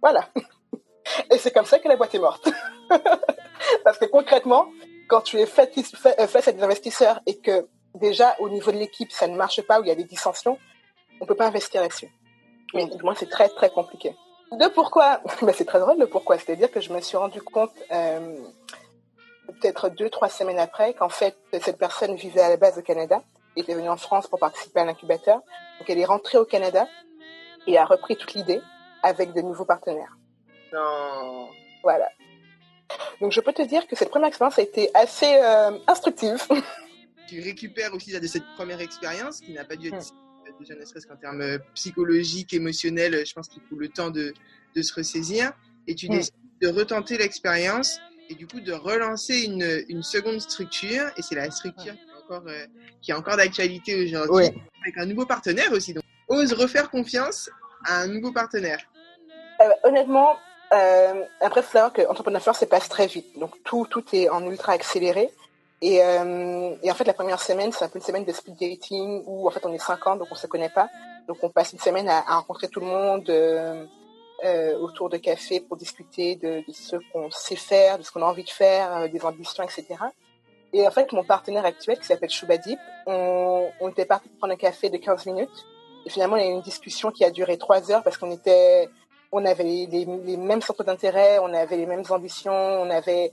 [0.00, 0.28] Voilà.
[1.30, 2.48] Et c'est comme ça que la boîte est morte.
[3.84, 4.66] Parce que concrètement,
[5.08, 9.12] quand tu es euh, face à des investisseurs et que déjà au niveau de l'équipe
[9.12, 10.58] ça ne marche pas, où il y a des dissensions,
[11.20, 12.10] on peut pas investir là-dessus.
[12.74, 14.16] Mais moi c'est très très compliqué.
[14.52, 15.20] De pourquoi?
[15.42, 16.38] Ben, C'est très drôle le pourquoi.
[16.38, 18.36] C'est-à-dire que je me suis rendu compte euh,
[19.46, 23.22] peut-être deux trois semaines après qu'en fait cette personne vivait à la base au Canada,
[23.56, 25.36] était venue en France pour participer à l'incubateur.
[25.78, 26.88] Donc elle est rentrée au Canada
[27.66, 28.60] et a repris toute l'idée
[29.02, 30.16] avec de nouveaux partenaires.
[30.72, 31.48] Non.
[31.82, 32.08] Voilà.
[33.20, 36.42] Donc je peux te dire que cette première expérience a été assez euh, instructive.
[37.26, 40.58] Tu récupères aussi de cette première expérience qui n'a pas dû être hmm.
[40.60, 44.34] déjà ne serait-ce qu'en termes psychologiques, émotionnels, je pense qu'il faut le temps de,
[44.74, 45.52] de se ressaisir.
[45.86, 46.10] et tu mm.
[46.10, 51.34] décides de retenter l'expérience et du coup de relancer une, une seconde structure et c'est
[51.34, 52.66] la structure encore, euh,
[53.00, 54.46] qui est encore d'actualité aujourd'hui
[54.82, 55.94] avec un nouveau partenaire aussi.
[55.94, 57.50] Donc, ose refaire confiance
[57.84, 58.80] à un nouveau partenaire.
[59.60, 60.36] Euh, honnêtement,
[60.72, 63.38] euh, après, il faut savoir que se passe très vite.
[63.38, 65.30] Donc, tout, tout est en ultra accéléré.
[65.80, 68.56] Et, euh, et en fait, la première semaine, c'est un peu une semaine de speed
[68.58, 70.88] dating où, en fait, on est 50, donc on se connaît pas.
[71.28, 73.84] Donc, on passe une semaine à, à rencontrer tout le monde euh,
[74.44, 78.22] euh, autour de café pour discuter de, de ce qu'on sait faire, de ce qu'on
[78.22, 79.84] a envie de faire, des ambitions, etc.
[80.74, 84.90] Et en fait, mon partenaire actuel, qui s'appelle Choubadip, on, était parti prendre un café
[84.90, 85.66] de 15 minutes.
[86.04, 88.32] Et finalement, il y a eu une discussion qui a duré trois heures parce qu'on
[88.32, 88.88] était
[89.30, 93.32] on avait les, mêmes centres d'intérêt, on avait les mêmes ambitions, on avait,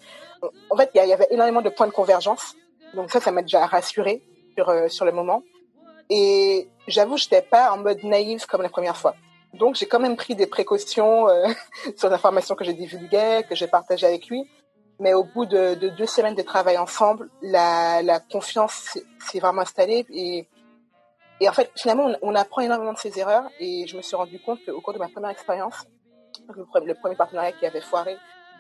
[0.69, 2.55] en fait, il y, avait énormément de points de convergence.
[2.93, 4.21] Donc ça, ça m'a déjà rassuré
[4.55, 5.43] sur euh, sur le moment.
[6.09, 9.15] Et j'avoue, j'étais pas en mode naïf comme la première fois.
[9.53, 11.47] Donc j'ai quand même pris des précautions euh,
[11.97, 14.47] sur l'information que j'ai divulguée, que j'ai partagée avec lui.
[15.01, 20.05] Mais au bout de, deux semaines de travail ensemble, la, confiance s'est vraiment installée
[21.41, 23.49] et en fait, finalement, on, apprend énormément de ses erreurs.
[23.59, 25.87] Et je me suis rendu compte qu'au cours de ma première expérience,
[26.55, 28.15] le, premier partenariat qui avait foiré,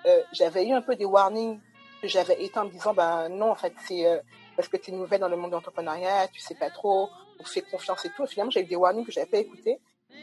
[0.07, 1.59] euh, j'avais eu un peu des warnings
[2.01, 4.17] que j'avais éteints en me disant, ben non, en fait, c'est euh,
[4.55, 7.07] parce que tu es nouvelle dans le monde de l'entrepreneuriat, tu sais pas trop,
[7.39, 8.23] on fait confiance et tout.
[8.23, 9.79] Et finalement, j'ai eu des warnings que j'avais pas écoutés.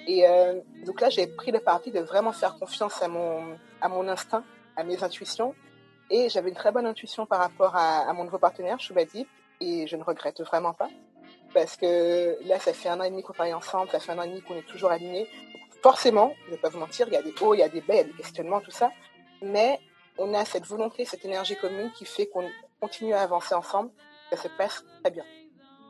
[0.09, 4.42] Et euh, donc là, j'ai pris le parti de vraiment faire confiance à mon instinct,
[4.74, 5.54] à mes intuitions.
[6.11, 9.29] Et j'avais une très bonne intuition par rapport à, mon nouveau partenaire, Choubadip,
[9.61, 10.88] et je ne regrette vraiment pas
[11.55, 14.18] parce que là, ça fait un an et demi qu'on travaille ensemble, ça fait un
[14.18, 15.29] an et demi qu'on est toujours alignés.
[15.83, 17.68] Forcément, je ne vais pas vous mentir, il y a des hauts, il y a
[17.68, 18.90] des bas, il y a des questionnements, tout ça.
[19.42, 19.79] Mais
[20.18, 22.49] on a cette volonté, cette énergie commune qui fait qu'on
[22.81, 23.90] continue à avancer ensemble.
[24.31, 25.25] Ça se passe très bien.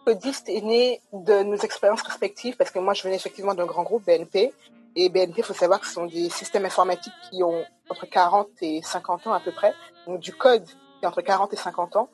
[0.05, 3.83] Codiste est né de nos expériences respectives parce que moi, je venais effectivement d'un grand
[3.83, 4.53] groupe BNP.
[4.97, 8.49] Et BNP, il faut savoir que ce sont des systèmes informatiques qui ont entre 40
[8.63, 9.73] et 50 ans à peu près.
[10.07, 12.09] Donc du code qui est entre 40 et 50 ans.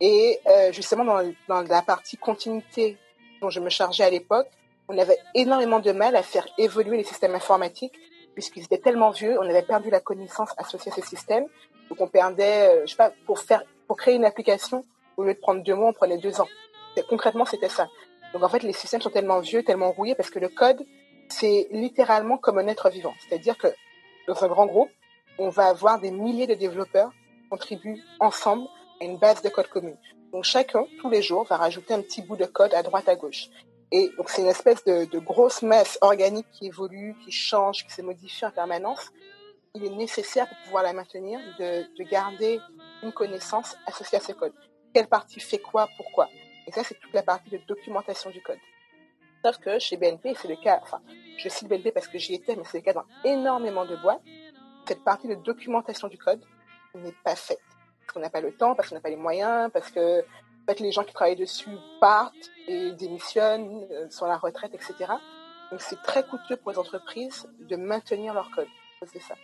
[0.00, 2.96] Et euh, justement, dans, dans, la partie continuité
[3.40, 4.48] dont je me chargeais à l'époque,
[4.88, 7.94] on avait énormément de mal à faire évoluer les systèmes informatiques
[8.34, 11.44] puisqu'ils étaient tellement vieux, on avait perdu la connaissance associée à ces systèmes.
[11.88, 14.84] Donc on perdait, euh, je sais pas, pour faire, pour créer une application,
[15.16, 16.48] au lieu de prendre deux mois, on prenait deux ans.
[17.08, 17.88] Concrètement, c'était ça.
[18.32, 20.84] Donc en fait, les systèmes sont tellement vieux, tellement rouillés parce que le code,
[21.32, 23.14] c'est littéralement comme un être vivant.
[23.20, 23.68] C'est-à-dire que
[24.26, 24.90] dans un grand groupe,
[25.38, 28.66] on va avoir des milliers de développeurs qui contribuent ensemble
[29.00, 29.96] une base de code commune.
[30.32, 33.16] Donc chacun, tous les jours, va rajouter un petit bout de code à droite, à
[33.16, 33.48] gauche.
[33.92, 37.92] Et donc c'est une espèce de, de, grosse masse organique qui évolue, qui change, qui
[37.92, 39.10] se modifie en permanence.
[39.74, 42.60] Il est nécessaire pour pouvoir la maintenir de, de garder
[43.02, 44.52] une connaissance associée à ce code.
[44.94, 46.28] Quelle partie fait quoi, pourquoi?
[46.66, 48.58] Et ça, c'est toute la partie de documentation du code.
[49.44, 51.00] Sauf que chez BNP, c'est le cas, enfin,
[51.38, 54.22] je cite BNP parce que j'y étais, mais c'est le cas dans énormément de boîtes,
[54.86, 56.44] cette partie de documentation du code
[56.94, 57.60] n'est pas faite
[58.10, 60.66] parce qu'on n'a pas le temps, parce qu'on n'a pas les moyens, parce que en
[60.66, 65.12] fait, les gens qui travaillent dessus partent et démissionnent, euh, sont à la retraite, etc.
[65.70, 68.66] Donc c'est très coûteux pour les entreprises de maintenir leur code.
[69.06, 69.36] C'est ça.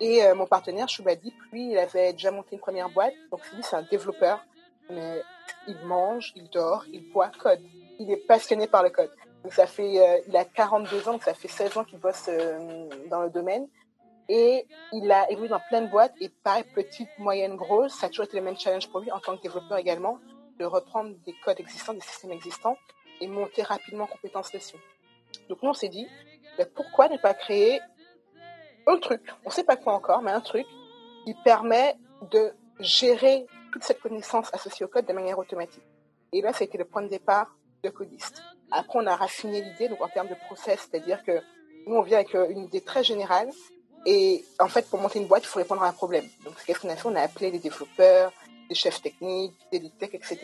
[0.00, 3.12] Et euh, mon partenaire, Choubadip, lui, il avait déjà monté une première boîte.
[3.30, 4.40] Donc lui, c'est un développeur,
[4.90, 5.22] mais
[5.66, 7.60] il mange, il dort, il boit code.
[7.98, 9.10] Il est passionné par le code.
[9.50, 12.28] Ça fait, euh, il a 42 ans, donc ça fait 16 ans qu'il bosse
[13.08, 13.66] dans le domaine.
[14.28, 18.08] Et il a évolué dans plein de boîtes et pareil, petite, moyenne, grosse, ça a
[18.10, 20.18] toujours été le même challenge pour lui en tant que développeur également,
[20.58, 22.76] de reprendre des codes existants, des systèmes existants
[23.20, 24.76] et monter rapidement en compétences dessus.
[25.48, 26.06] Donc nous, on s'est dit,
[26.58, 27.80] ben, pourquoi ne pas créer
[28.86, 30.66] un truc, on ne sait pas quoi encore, mais un truc
[31.24, 31.96] qui permet
[32.30, 35.82] de gérer toute cette connaissance associée au code de manière automatique.
[36.32, 38.42] Et là, ça a été le point de départ de Codist.
[38.70, 41.40] Après, on a raffiné l'idée, donc en termes de process, c'est-à-dire que
[41.86, 43.48] nous, on vient avec euh, une idée très générale
[44.06, 46.26] et en fait, pour monter une boîte, il faut répondre à un problème.
[46.44, 47.08] Donc, qu'est-ce qu'on a fait?
[47.08, 48.32] On a appelé les développeurs,
[48.68, 50.38] les chefs techniques, des tech, etc.,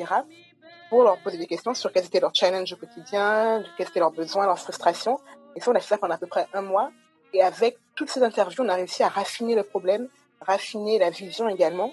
[0.90, 4.12] pour leur poser des questions sur quels étaient leurs challenges au quotidien, quels étaient leurs
[4.12, 5.18] besoins, leurs frustrations.
[5.56, 6.90] Et ça, on a fait ça pendant à peu près un mois.
[7.32, 10.08] Et avec toutes ces interviews, on a réussi à raffiner le problème,
[10.40, 11.92] raffiner la vision également.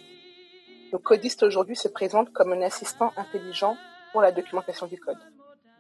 [0.92, 3.78] Le codiste aujourd'hui se présente comme un assistant intelligent
[4.12, 5.18] pour la documentation du code.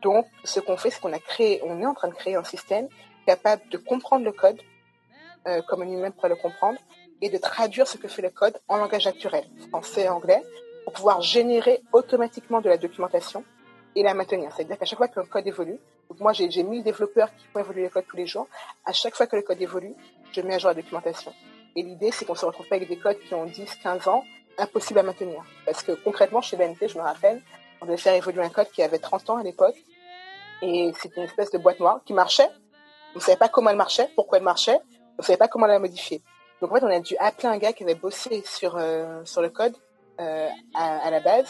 [0.01, 2.43] Donc, ce qu'on fait, c'est qu'on a créé, on est en train de créer un
[2.43, 2.87] système
[3.25, 4.59] capable de comprendre le code,
[5.47, 6.79] euh, comme un humain pourrait le comprendre,
[7.21, 10.41] et de traduire ce que fait le code en langage naturel, français et anglais,
[10.83, 13.43] pour pouvoir générer automatiquement de la documentation
[13.95, 14.51] et la maintenir.
[14.55, 15.77] C'est-à-dire qu'à chaque fois qu'un code évolue,
[16.19, 18.47] moi j'ai 1000 développeurs qui font évoluer le code tous les jours,
[18.85, 19.93] à chaque fois que le code évolue,
[20.31, 21.33] je mets à jour la documentation.
[21.75, 24.23] Et l'idée, c'est qu'on se retrouve pas avec des codes qui ont 10, 15 ans,
[24.57, 25.43] impossible à maintenir.
[25.65, 27.41] Parce que concrètement, chez BNP, je me rappelle,
[27.81, 29.75] on devait faire évoluer un code qui avait 30 ans à l'époque,
[30.61, 32.49] et c'était une espèce de boîte noire qui marchait.
[33.13, 34.79] On ne savait pas comment elle marchait, pourquoi elle marchait,
[35.17, 36.21] on ne savait pas comment la modifier.
[36.61, 38.79] Donc en fait, on a dû appeler un gars qui avait bossé sur,
[39.25, 39.75] sur le code
[40.17, 41.49] à, à, la base,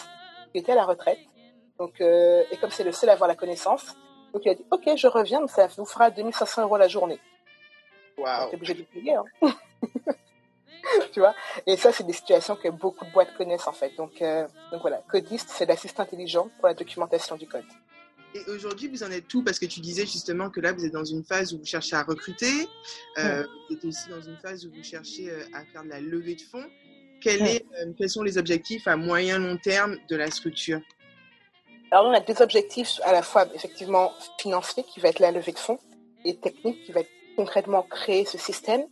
[0.51, 1.19] qui était à la retraite.
[1.77, 3.95] Donc, et comme c'est le seul à avoir la connaissance,
[4.33, 7.19] donc il a dit, ok, je reviens, mais ça vous fera 2500 euros la journée.
[8.17, 8.49] Wow.
[8.49, 9.15] T'es obligé de payer.
[9.15, 9.25] Hein.
[11.11, 11.33] tu vois?
[11.65, 13.95] Et ça, c'est des situations que beaucoup de boîtes connaissent en fait.
[13.97, 17.65] Donc, euh, donc voilà, Codiste, c'est l'assistant intelligent pour la documentation du code.
[18.33, 20.93] Et aujourd'hui, vous en êtes tout parce que tu disais justement que là, vous êtes
[20.93, 22.67] dans une phase où vous cherchez à recruter.
[23.17, 25.99] Euh, Vous êtes aussi dans une phase où vous cherchez euh, à faire de la
[25.99, 26.65] levée de fonds.
[27.19, 30.79] Quel est, euh, quels sont les objectifs à moyen long terme de la structure?
[31.91, 35.51] Alors, on a deux objectifs à la fois effectivement financiers, qui va être la levée
[35.51, 35.79] de fonds,
[36.23, 38.83] et technique, qui va être concrètement créer ce système.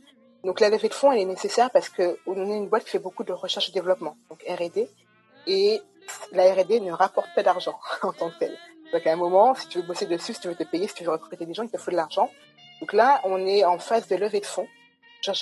[0.43, 2.99] Donc la levée de fonds, elle est nécessaire parce qu'on est une boîte qui fait
[2.99, 4.89] beaucoup de recherche et développement, donc R&D,
[5.47, 5.81] et
[6.31, 8.57] la R&D ne rapporte pas d'argent en tant que tel.
[8.91, 10.95] Donc à un moment, si tu veux bosser dessus, si tu veux te payer, si
[10.95, 12.29] tu veux recruter des gens, il te faut de l'argent.
[12.81, 14.67] Donc là, on est en phase de levée de fonds.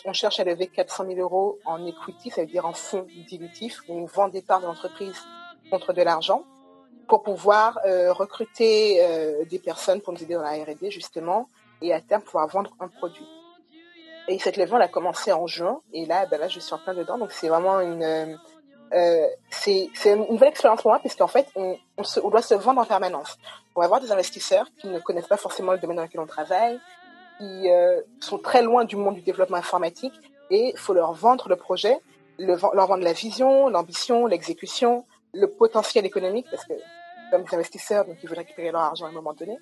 [0.06, 3.82] On cherche à lever 400 000 euros en equity, ça veut dire en fonds dilutifs,
[3.88, 5.16] où on vend des parts de l'entreprise
[5.70, 6.44] contre de l'argent,
[7.08, 11.48] pour pouvoir euh, recruter euh, des personnes pour nous aider dans la R&D justement,
[11.82, 13.28] et à terme pouvoir vendre un produit.
[14.28, 15.82] Et cette levée, elle a commencé en juin.
[15.94, 17.18] Et là, ben là, je suis en plein dedans.
[17.18, 18.38] Donc, c'est vraiment une,
[18.94, 22.54] euh, c'est, une nouvelle expérience pour moi, puisqu'en fait, on, on, se, on doit se
[22.54, 23.38] vendre en permanence.
[23.76, 26.28] On va avoir des investisseurs qui ne connaissent pas forcément le domaine dans lequel on
[26.28, 26.80] travaille,
[27.38, 30.14] qui euh, sont très loin du monde du développement informatique,
[30.50, 32.00] et il faut leur vendre le projet,
[32.40, 36.74] le, leur vendre la vision, l'ambition, l'exécution, le potentiel économique, parce que
[37.32, 39.58] comme des investisseurs, donc ils veulent récupérer leur argent à un moment donné.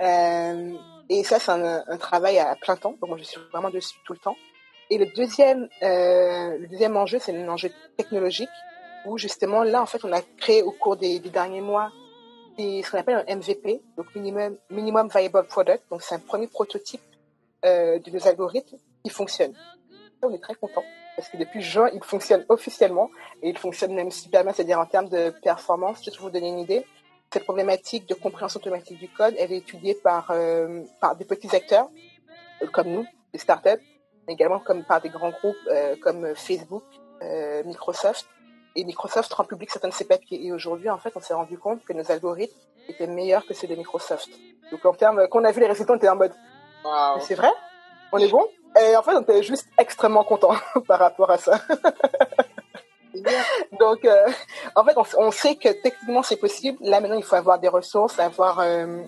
[0.00, 0.74] Euh,
[1.08, 2.94] et ça, c'est un, un, travail à plein temps.
[3.00, 4.36] Donc moi, je suis vraiment dessus tout le temps.
[4.90, 8.48] Et le deuxième, euh, le deuxième enjeu, c'est un enjeu technologique,
[9.06, 11.90] où justement, là, en fait, on a créé au cours des, derniers mois
[12.56, 15.82] des, ce qu'on appelle un MVP, donc Minimum, minimum Viable Product.
[15.90, 17.02] Donc c'est un premier prototype
[17.64, 19.52] euh, de nos algorithmes qui fonctionne.
[20.22, 20.84] on est très content
[21.16, 23.10] parce que depuis juin, il fonctionne officiellement
[23.42, 26.00] et il fonctionne même super bien, c'est-à-dire en termes de performance.
[26.04, 26.84] Je vais vous donner une idée
[27.32, 31.54] cette problématique de compréhension automatique du code, elle est étudiée par, euh, par des petits
[31.54, 31.88] acteurs
[32.62, 33.82] euh, comme nous, des startups,
[34.28, 36.84] mais également comme par des grands groupes euh, comme Facebook,
[37.22, 38.26] euh, Microsoft.
[38.76, 40.46] Et Microsoft rend public certains de ses papiers.
[40.46, 42.54] Et aujourd'hui, en fait, on s'est rendu compte que nos algorithmes
[42.88, 44.28] étaient meilleurs que ceux de Microsoft.
[44.70, 46.34] Donc, en termes, quand on a vu les résultats, on était en mode,
[46.84, 47.18] wow.
[47.20, 47.50] c'est vrai?
[48.12, 48.46] On est bon?
[48.80, 50.54] Et en fait, on était juste extrêmement content
[50.86, 51.58] par rapport à ça.
[53.80, 54.26] Donc, euh,
[54.76, 56.78] en fait, on, on, sait que techniquement c'est possible.
[56.82, 59.02] Là maintenant, il faut avoir des ressources, avoir euh,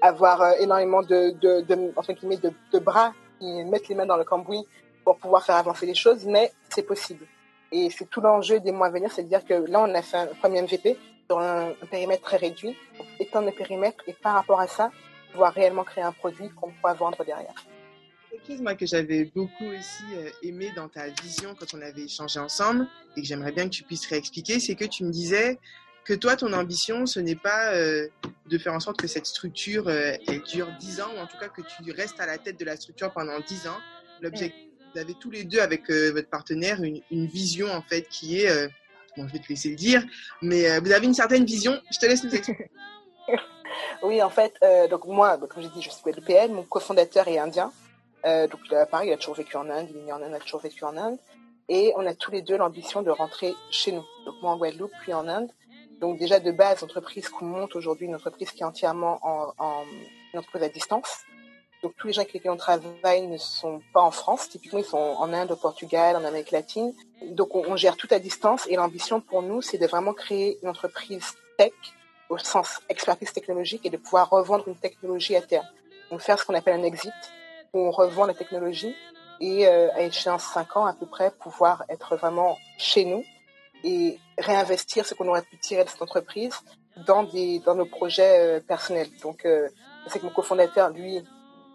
[0.00, 4.66] avoir euh, énormément de de, de, de bras qui mettent les mains dans le cambouis
[5.04, 7.26] pour pouvoir faire avancer les choses, mais c'est possible.
[7.72, 10.02] Et c'est tout l'enjeu des mois à venir, c'est de dire que là, on a
[10.02, 10.96] fait un premier MVP
[11.28, 12.76] sur un, un périmètre très réduit,
[13.18, 14.90] étendre le périmètre et par rapport à ça,
[15.32, 17.54] pouvoir réellement créer un produit qu'on pourra vendre derrière
[18.36, 22.02] quelque chose moi, que j'avais beaucoup aussi euh, aimé dans ta vision quand on avait
[22.04, 25.58] échangé ensemble et que j'aimerais bien que tu puisses réexpliquer, c'est que tu me disais
[26.06, 28.08] que toi, ton ambition, ce n'est pas euh,
[28.46, 31.36] de faire en sorte que cette structure, euh, elle dure 10 ans, ou en tout
[31.38, 33.78] cas que tu restes à la tête de la structure pendant 10 ans.
[34.20, 34.66] L'objectif,
[34.96, 38.40] vous avez tous les deux avec euh, votre partenaire une, une, vision en fait qui
[38.40, 38.68] est, euh,
[39.16, 40.02] bon, je vais te laisser le dire,
[40.40, 41.78] mais euh, vous avez une certaine vision.
[41.92, 42.70] Je te laisse nous expliquer.
[44.02, 44.54] oui, en fait,
[44.88, 47.72] donc moi, comme j'ai dit, je suis guadeloupéenne, mon cofondateur est indien.
[48.24, 50.34] Euh, donc pareil, il a toujours vécu en Inde, il est né en Inde, il
[50.34, 51.18] a toujours vécu en Inde.
[51.68, 54.04] Et on a tous les deux l'ambition de rentrer chez nous.
[54.24, 55.50] Donc moi en Guadeloupe, puis en Inde.
[56.00, 59.84] Donc déjà de base, l'entreprise qu'on monte aujourd'hui, une entreprise qui est entièrement en,
[60.32, 61.24] une entreprise à distance.
[61.82, 64.48] Donc tous les gens avec lesquels on travaille ne sont pas en France.
[64.48, 66.92] Typiquement, ils sont en Inde, au Portugal, en Amérique latine.
[67.30, 68.66] Donc on, gère tout à distance.
[68.68, 71.72] Et l'ambition pour nous, c'est de vraiment créer une entreprise tech
[72.28, 75.66] au sens expertise technologique et de pouvoir revendre une technologie à terme.
[76.10, 77.12] Donc faire ce qu'on appelle un exit,
[77.72, 78.94] on revend la technologie
[79.40, 83.22] et euh, à échéance 5 ans à peu près pouvoir être vraiment chez nous
[83.84, 86.54] et réinvestir ce qu'on aurait pu tirer de cette entreprise
[87.06, 89.08] dans des dans nos projets euh, personnels.
[89.22, 89.68] Donc euh,
[90.06, 91.22] c'est que mon cofondateur lui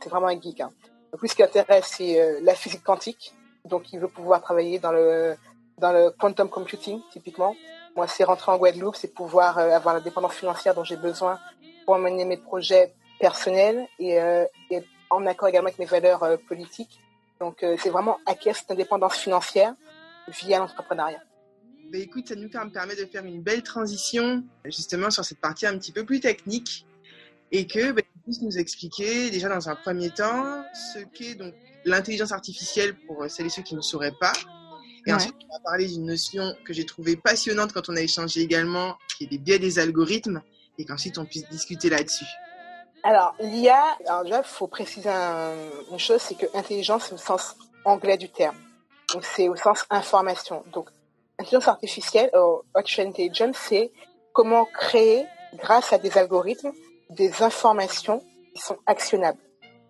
[0.02, 0.62] c'est vraiment un geek.
[0.62, 0.72] Hein.
[1.12, 3.34] Donc lui ce qui l'intéresse c'est euh, la physique quantique.
[3.66, 5.36] Donc il veut pouvoir travailler dans le
[5.78, 7.56] dans le quantum computing typiquement.
[7.96, 11.40] Moi c'est rentrer en Guadeloupe, c'est pouvoir euh, avoir la dépendance financière dont j'ai besoin
[11.86, 16.38] pour mener mes projets personnels et, euh, et en accord également avec mes valeurs euh,
[16.38, 17.00] politiques.
[17.40, 19.74] Donc, euh, c'est vraiment acquérir cette indépendance financière
[20.28, 21.22] via l'entrepreneuriat.
[21.92, 25.78] Bah, écoute, ça nous permet de faire une belle transition justement sur cette partie un
[25.78, 26.86] petit peu plus technique
[27.52, 31.54] et que bah, tu puisses nous expliquer déjà dans un premier temps ce qu'est donc
[31.84, 34.32] l'intelligence artificielle pour celles et ceux qui ne sauraient pas.
[35.06, 35.18] Et ouais.
[35.18, 38.96] ensuite, on va parler d'une notion que j'ai trouvée passionnante quand on a échangé également,
[39.18, 40.42] qui est les biais des algorithmes,
[40.78, 42.28] et qu'ensuite on puisse discuter là-dessus.
[43.04, 45.54] Alors, l'IA, alors déjà, il faut préciser un,
[45.92, 48.56] une chose, c'est que intelligence, c'est le sens anglais du terme.
[49.14, 50.64] Donc c'est au sens information.
[50.72, 50.90] Donc
[51.42, 53.92] intelligence artificielle, ou artificial intelligence, c'est
[54.34, 55.26] comment créer,
[55.56, 56.72] grâce à des algorithmes,
[57.10, 58.24] des informations
[58.56, 59.40] qui sont actionnables.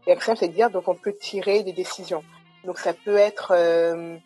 [0.08, 2.24] Et actionnables, c'est dire donc on peut tirer des décisions.
[2.66, 4.18] Donc ça peut être euh,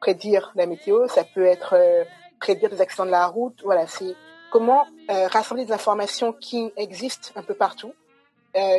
[0.00, 2.04] prédire la météo, ça peut être euh,
[2.40, 3.60] prédire des accidents de la route.
[3.64, 4.14] Voilà, c'est
[4.50, 7.92] comment euh, rassembler des informations qui existent un peu partout,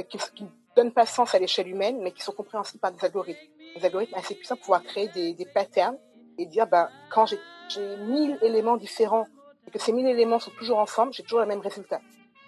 [0.10, 3.48] qui ne donnent pas sens à l'échelle humaine, mais qui sont compréhensibles par des algorithmes.
[3.76, 5.98] Des algorithmes assez puissants pour pouvoir créer des, des patterns
[6.38, 7.40] et dire, ben, quand j'ai
[8.08, 9.28] mille éléments différents
[9.68, 12.02] et que ces mille éléments sont toujours ensemble, j'ai toujours le même résultat.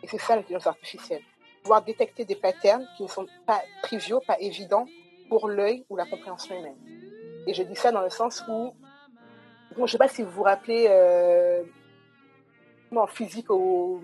[0.04, 1.22] Et c'est ça l'intelligence artificielle.
[1.64, 4.86] Pouvoir détecter des patterns qui ne sont pas triviaux, pas évidents
[5.30, 6.78] pour l'œil ou la compréhension humaine.
[7.48, 8.74] Et je dis ça dans le sens où,
[9.76, 11.64] je ne sais pas si vous vous rappelez, euh,
[12.96, 14.02] en physique au,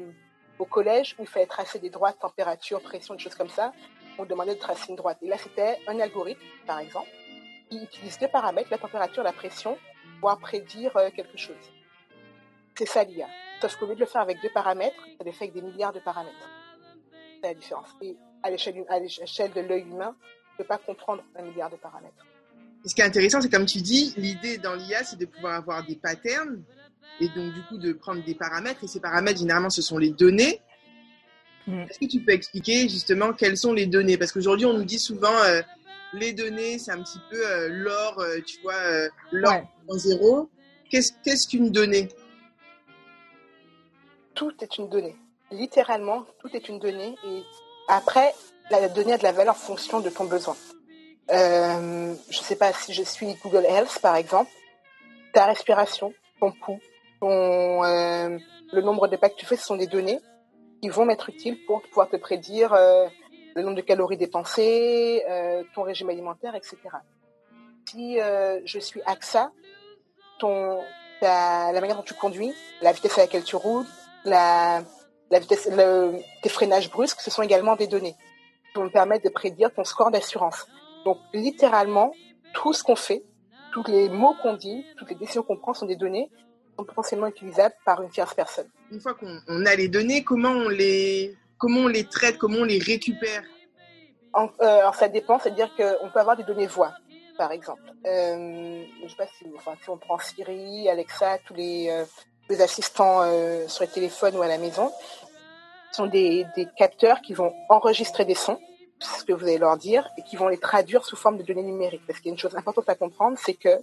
[0.60, 3.72] au, collège, où il fallait tracer des droites, température, pression, des choses comme ça,
[4.18, 5.18] on demandait de tracer une droite.
[5.22, 7.10] Et là, c'était un algorithme, par exemple,
[7.70, 9.78] qui utilise deux paramètres, la température, la pression,
[10.24, 11.56] pour prédire euh, quelque chose.
[12.78, 13.28] C'est ça l'IA.
[13.62, 15.94] Sauf qu'au lieu de le faire avec deux paramètres, ça le fait avec des milliards
[15.94, 16.50] de paramètres.
[17.42, 17.90] C'est la différence.
[18.02, 20.16] Et à l'échelle de l'œil humain,
[20.54, 22.26] ne peut pas comprendre un milliard de paramètres.
[22.86, 25.86] Ce qui est intéressant, c'est comme tu dis, l'idée dans l'IA, c'est de pouvoir avoir
[25.86, 26.64] des patterns
[27.20, 28.84] et donc du coup de prendre des paramètres.
[28.84, 30.62] Et ces paramètres, généralement, ce sont les données.
[31.68, 31.82] Mm.
[31.82, 34.18] Est-ce que tu peux expliquer justement quelles sont les données?
[34.18, 35.62] Parce qu'aujourd'hui, on nous dit souvent euh,
[36.14, 40.50] les données, c'est un petit peu euh, l'or, euh, tu vois, l'or en zéro.
[40.90, 42.08] Qu'est-ce qu'une donnée?
[44.36, 45.16] Tout est une donnée.
[45.52, 47.16] Littéralement, tout est une donnée.
[47.26, 47.44] Et
[47.88, 48.34] après,
[48.70, 50.56] la donnée a de la valeur en fonction de ton besoin.
[51.32, 54.52] Euh, je ne sais pas si je suis Google Health, par exemple,
[55.34, 56.80] ta respiration, ton pouls,
[57.20, 58.38] ton, euh,
[58.72, 60.20] le nombre de pas que tu fais, ce sont des données
[60.82, 63.08] qui vont m'être utiles pour pouvoir te prédire euh,
[63.56, 65.24] le nombre de calories dépensées,
[65.76, 66.78] ton régime alimentaire, etc.
[67.90, 69.52] Si je suis AXA,
[70.40, 70.80] ton,
[71.22, 73.86] la manière dont tu conduis, la vitesse à laquelle tu roules,
[74.26, 74.82] la,
[75.30, 78.16] la vitesse, le, tes freinages brusques, ce sont également des données
[78.76, 80.68] vont me permettre de prédire ton score d'assurance.
[81.06, 82.14] Donc, littéralement,
[82.54, 83.24] tout ce qu'on fait,
[83.72, 86.86] tous les mots qu'on dit, toutes les décisions qu'on prend sont des données qui sont
[86.86, 88.68] potentiellement utilisables par une tierce personne.
[88.92, 92.66] Une fois qu'on a les données, comment on les, comment on les traite, comment on
[92.66, 93.42] les récupère
[94.36, 96.92] euh, Alors, ça dépend, c'est-à-dire qu'on peut avoir des données voix,
[97.38, 97.82] par exemple.
[98.06, 99.46] Euh, je sais pas si,
[99.88, 103.24] on prend Siri, Alexa, tous les, euh, assistants
[103.70, 104.92] sur les téléphones ou à la maison,
[105.94, 106.46] sont des,
[106.78, 108.60] capteurs qui vont enregistrer des sons,
[109.00, 111.64] ce que vous allez leur dire, et qui vont les traduire sous forme de données
[111.64, 112.06] numériques.
[112.06, 113.78] Parce qu'il y a une chose importante à comprendre, c'est que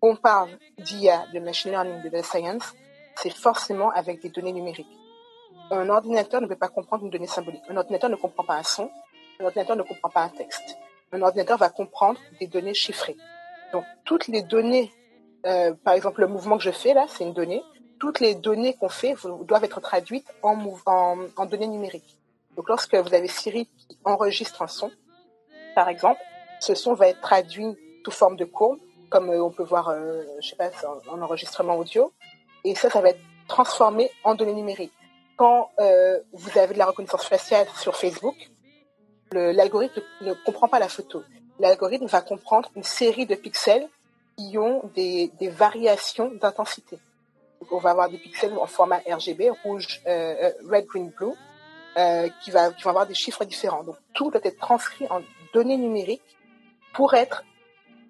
[0.00, 2.72] on parle d'IA, de machine learning, de data science,
[3.16, 4.86] c'est forcément avec des données numériques.
[5.70, 7.62] Un ordinateur ne peut pas comprendre une donnée symbolique.
[7.68, 8.90] Un ordinateur ne comprend pas un son.
[9.40, 10.76] Un ordinateur ne comprend pas un texte.
[11.12, 13.16] Un ordinateur va comprendre des données chiffrées.
[13.72, 14.92] Donc toutes les données,
[15.46, 17.62] euh, par exemple le mouvement que je fais là, c'est une donnée
[17.98, 22.18] toutes les données qu'on fait doivent être traduites en, en, données numériques.
[22.56, 24.90] Donc lorsque vous avez Siri qui enregistre un son,
[25.74, 26.20] par exemple,
[26.60, 28.78] ce son va être traduit sous forme de courbe,
[29.10, 30.70] comme euh, on peut voir, euh, je sais pas,
[31.10, 32.12] en, enregistrement audio,
[32.64, 34.92] et ça, ça va être transformé en données numériques.
[35.36, 38.36] Quand euh, vous avez de la reconnaissance faciale sur Facebook,
[39.32, 41.22] l'algorithme ne comprend pas la photo.
[41.58, 43.88] L'algorithme va comprendre une série de pixels
[44.36, 46.98] qui ont des variations d'intensité
[47.70, 51.32] on va avoir des pixels en format RGB, rouge, euh, euh, red, green, blue,
[51.96, 53.84] euh, qui, va, qui vont avoir des chiffres différents.
[53.84, 55.22] Donc tout doit être transcrit en
[55.54, 56.36] données numériques
[56.92, 57.44] pour être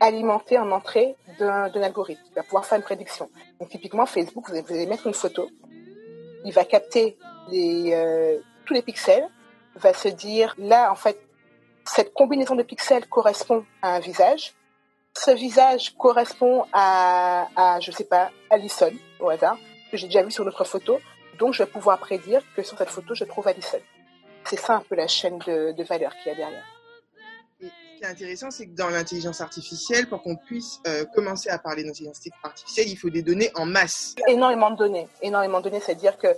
[0.00, 3.30] alimenté en entrée d'un algorithme, qui va pouvoir faire une prédiction.
[3.60, 5.48] Donc typiquement Facebook, vous allez, mettre une photo,
[6.46, 7.18] il va capter
[7.50, 9.28] les, tous les pixels,
[9.74, 11.20] va se dire là en fait
[11.84, 14.54] cette combinaison de pixels correspond à un visage,
[15.14, 19.56] ce visage correspond à, à je sais pas, Alison, au hasard,
[19.90, 20.98] que j'ai déjà vu sur notre photo.
[21.38, 23.78] Donc, je vais pouvoir prédire que sur cette photo, je trouve Alison.
[24.44, 26.64] C'est ça un peu la chaîne de, de valeur qu'il y a derrière.
[27.96, 31.82] Qui est intéressant, c'est que dans l'intelligence artificielle, pour qu'on puisse euh, commencer à parler
[31.82, 34.14] d'intelligence artificielle, il faut des données en masse.
[34.28, 35.08] Énormément de données.
[35.22, 36.28] Énormément de données, c'est-à-dire que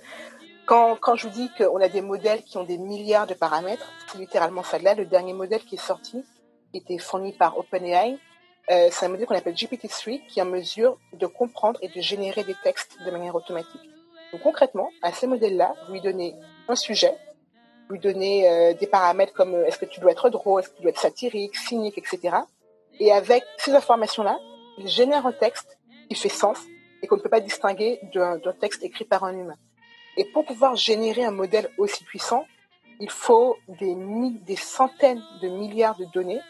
[0.66, 3.90] quand, quand je vous dis qu'on a des modèles qui ont des milliards de paramètres,
[4.06, 4.78] c'est littéralement ça.
[4.78, 6.24] Là, le dernier modèle qui est sorti,
[6.70, 8.18] qui était fourni par OpenAI,
[8.70, 12.00] euh, c'est un modèle qu'on appelle GPT-3 qui est en mesure de comprendre et de
[12.00, 13.80] générer des textes de manière automatique.
[14.32, 16.34] Donc concrètement, à ce modèle-là, vous lui donnez
[16.68, 17.14] un sujet,
[17.90, 20.76] lui donnez euh, des paramètres comme euh, est-ce que tu dois être drôle, est-ce que
[20.76, 22.36] tu dois être satirique, cynique, etc.
[23.00, 24.38] Et avec ces informations-là,
[24.78, 25.78] il génère un texte
[26.08, 26.58] qui fait sens
[27.02, 29.56] et qu'on ne peut pas distinguer d'un texte écrit par un humain.
[30.16, 32.44] Et pour pouvoir générer un modèle aussi puissant,
[33.00, 36.40] il faut des, centaines de milliards de données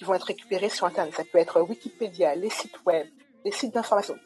[0.00, 1.14] ils vont être récupérés sur Internet.
[1.14, 3.06] Ça peut être Wikipédia, les sites web,
[3.44, 4.16] les sites d'information,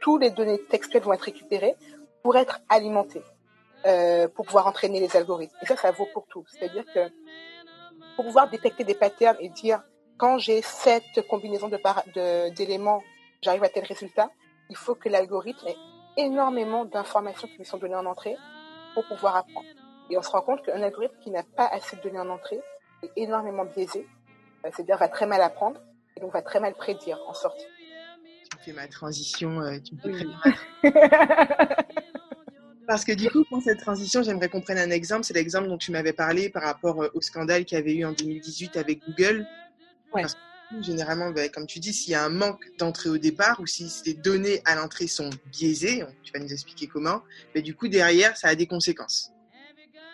[0.00, 1.74] tous les données textuelles vont être récupérées
[2.22, 3.22] pour être alimentées,
[3.86, 5.56] euh, pour pouvoir entraîner les algorithmes.
[5.62, 6.44] Et ça, ça vaut pour tout.
[6.48, 7.08] C'est-à-dire que
[8.16, 9.82] pour pouvoir détecter des patterns et dire
[10.18, 11.70] quand j'ai cette combinaison
[12.54, 13.02] d'éléments,
[13.40, 14.30] j'arrive à tel résultat,
[14.68, 15.76] il faut que l'algorithme ait
[16.18, 18.36] énormément d'informations qui lui sont données en entrée
[18.94, 19.68] pour pouvoir apprendre.
[20.10, 22.60] Et on se rend compte qu'un algorithme qui n'a pas assez de données en entrée
[23.02, 24.06] est énormément biaisé,
[24.64, 25.80] euh, c'est-à-dire va très mal apprendre
[26.16, 27.66] et donc va très mal prédire en sortie.
[28.50, 31.76] Tu fais ma transition, euh, tu me fais très bien.
[32.90, 35.22] Parce que du coup, pour cette transition, j'aimerais qu'on prenne un exemple.
[35.22, 38.04] C'est l'exemple dont tu m'avais parlé par rapport euh, au scandale qu'il y avait eu
[38.04, 39.46] en 2018 avec Google.
[40.12, 43.60] Parce que, généralement, ben, comme tu dis, s'il y a un manque d'entrée au départ
[43.60, 47.22] ou si les données à l'entrée sont biaisées, tu vas nous expliquer comment,
[47.54, 49.30] mais ben, du coup, derrière, ça a des conséquences.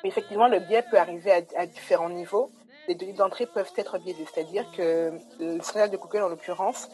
[0.04, 2.52] Effectivement, le biais peut arriver à, différents niveaux.
[2.88, 6.90] Les données d'entrée peuvent être biaisées, c'est-à-dire que le scandale de Google, en l'occurrence,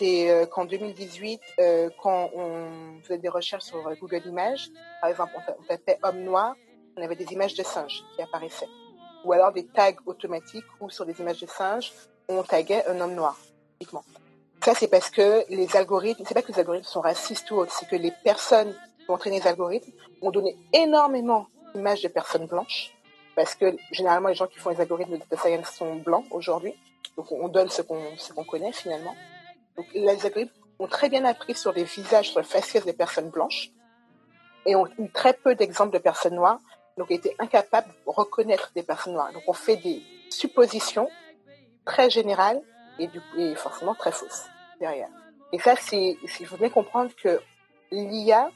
[0.00, 4.70] c'est euh, qu'en 2018, euh, quand on faisait des recherches sur euh, Google Images,
[5.02, 6.54] par exemple, on tapait homme noir,
[6.96, 8.68] on avait des images de singes qui apparaissaient.
[9.24, 11.92] Ou alors des tags automatiques où sur des images de singes,
[12.30, 13.36] on taguait un homme noir,
[13.78, 14.02] typiquement.
[14.64, 17.72] Ça, c'est parce que les algorithmes, c'est pas que les algorithmes sont racistes ou autres,
[17.78, 19.92] c'est que les personnes qui ont entraîné les algorithmes
[20.22, 22.94] ont donné énormément d'images de personnes blanches,
[23.36, 26.72] parce que généralement, les gens qui font les algorithmes de science sont blancs aujourd'hui.
[27.18, 29.14] Donc, on donne ce qu'on connaît finalement.
[29.80, 33.30] Donc, les algorithmes ont très bien appris sur les visages, sur les faciès des personnes
[33.30, 33.70] blanches
[34.66, 36.58] et ont eu très peu d'exemples de personnes noires,
[36.98, 39.32] donc étaient incapables de reconnaître des personnes noires.
[39.32, 41.08] Donc, on fait des suppositions
[41.86, 42.60] très générales
[42.98, 45.08] et, forcément très fausses derrière.
[45.54, 47.40] Et ça, c'est, il faut bien comprendre que
[47.90, 48.50] l'IA,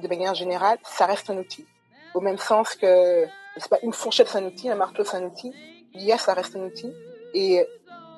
[0.00, 1.66] de manière générale, ça reste un outil.
[2.14, 3.26] Au même sens que,
[3.58, 5.52] c'est pas, une fourchette c'est un outil, un marteau c'est un outil,
[5.92, 6.90] l'IA, ça reste un outil.
[7.34, 7.66] Et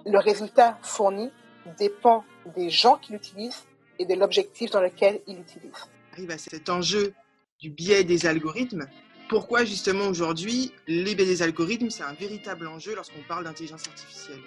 [0.07, 1.33] le résultat fourni
[1.77, 2.25] dépend
[2.57, 3.65] des gens qui l'utilisent
[3.99, 5.89] et de l'objectif dans lequel ils l'utilisent.
[6.13, 7.15] Arrive à cet enjeu
[7.61, 8.87] du biais des algorithmes.
[9.29, 14.41] Pourquoi justement aujourd'hui les biais des algorithmes c'est un véritable enjeu lorsqu'on parle d'intelligence artificielle?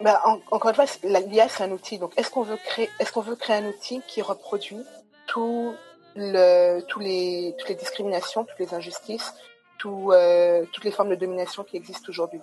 [0.00, 1.98] Bah, encore une fois, l'IA c'est un outil.
[1.98, 4.84] Donc, est-ce qu'on veut créer, est-ce qu'on veut créer un outil qui reproduit
[5.26, 5.74] tout
[6.14, 9.34] le, tous les, toutes les discriminations, toutes les injustices,
[9.78, 12.40] tout, euh, toutes les formes de domination qui existent aujourd'hui?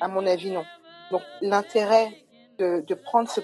[0.00, 0.64] À mon avis, non.
[1.10, 2.23] Donc, l'intérêt
[2.58, 3.40] de, prendre ce,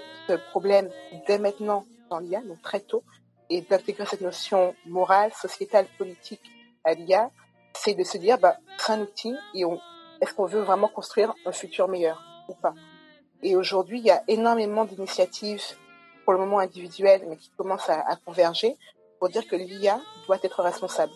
[0.50, 0.90] problème
[1.26, 3.02] dès maintenant dans l'IA, donc très tôt,
[3.48, 6.42] et d'intégrer cette notion morale, sociétale, politique
[6.84, 7.30] à l'IA,
[7.74, 9.64] c'est de se dire, bah, c'est un outil et
[10.20, 12.74] est-ce qu'on veut vraiment construire un futur meilleur ou pas?
[13.42, 15.62] Et aujourd'hui, il y a énormément d'initiatives,
[16.24, 18.76] pour le moment individuelles, mais qui commencent à, converger
[19.18, 21.12] pour dire que l'IA doit être responsable.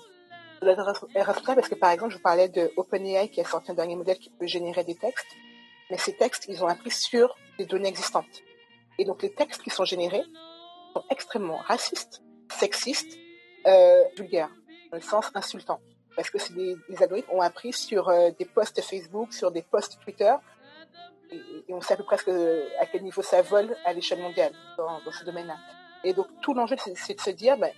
[0.61, 3.71] Elle doit être responsable parce que, par exemple, je parlais de OpenAI qui a sorti
[3.71, 5.27] un dernier modèle qui peut générer des textes,
[5.95, 8.43] mais ces textes, ils ont appris sur des données existantes.
[8.99, 10.25] Et donc les textes qui sont générés
[10.93, 12.21] sont extrêmement racistes,
[12.51, 13.17] sexistes,
[13.69, 14.51] euh, vulgaires,
[14.91, 15.79] dans le sens insultant.
[16.17, 20.01] Parce que des, les algorithmes ont appris sur euh, des posts Facebook, sur des posts
[20.01, 20.35] Twitter,
[21.31, 22.17] et, on sait à peu près
[22.81, 25.59] à quel niveau ça vole à l'échelle mondiale dans, ce domaine-là.
[26.03, 27.71] Et donc tout l'enjeu, c'est de se dire, ben,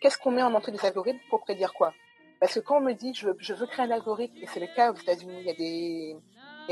[0.00, 1.92] qu'est-ce qu'on met en entrée des algorithmes pour prédire quoi?
[2.40, 4.90] Parce que quand on me dit, je veux, créer un algorithme, et c'est le cas
[4.92, 6.16] aux États-Unis, il y a des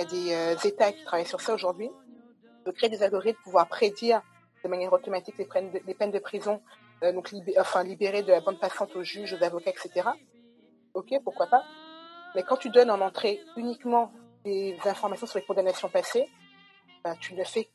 [0.01, 1.91] y a des euh, États qui travaillent sur ça aujourd'hui,
[2.67, 4.23] de créer des algorithmes pour pouvoir prédire
[4.63, 6.61] de manière automatique les peines de, prison,
[7.03, 10.09] euh, donc enfin libérer de la bande passante aux juges, aux avocats, etc.
[10.95, 11.65] Ok, pourquoi pas.
[12.35, 14.13] Mais quand tu donnes en entrée uniquement
[14.45, 16.29] des informations sur les condamnations passées,
[17.05, 17.69] bah, tu ne fais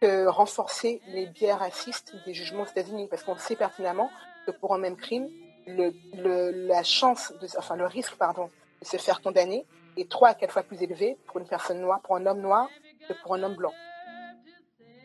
[0.00, 4.10] que renforcer les biais racistes des jugements aux États-Unis, parce qu'on sait pertinemment
[4.46, 5.28] que pour un même crime,
[5.66, 8.50] le, la chance, enfin le risque, pardon,
[8.80, 9.64] de se faire condamner
[9.96, 12.68] est trois à quatre fois plus élevé pour une personne noire, pour un homme noir,
[13.08, 13.72] que pour un homme blanc.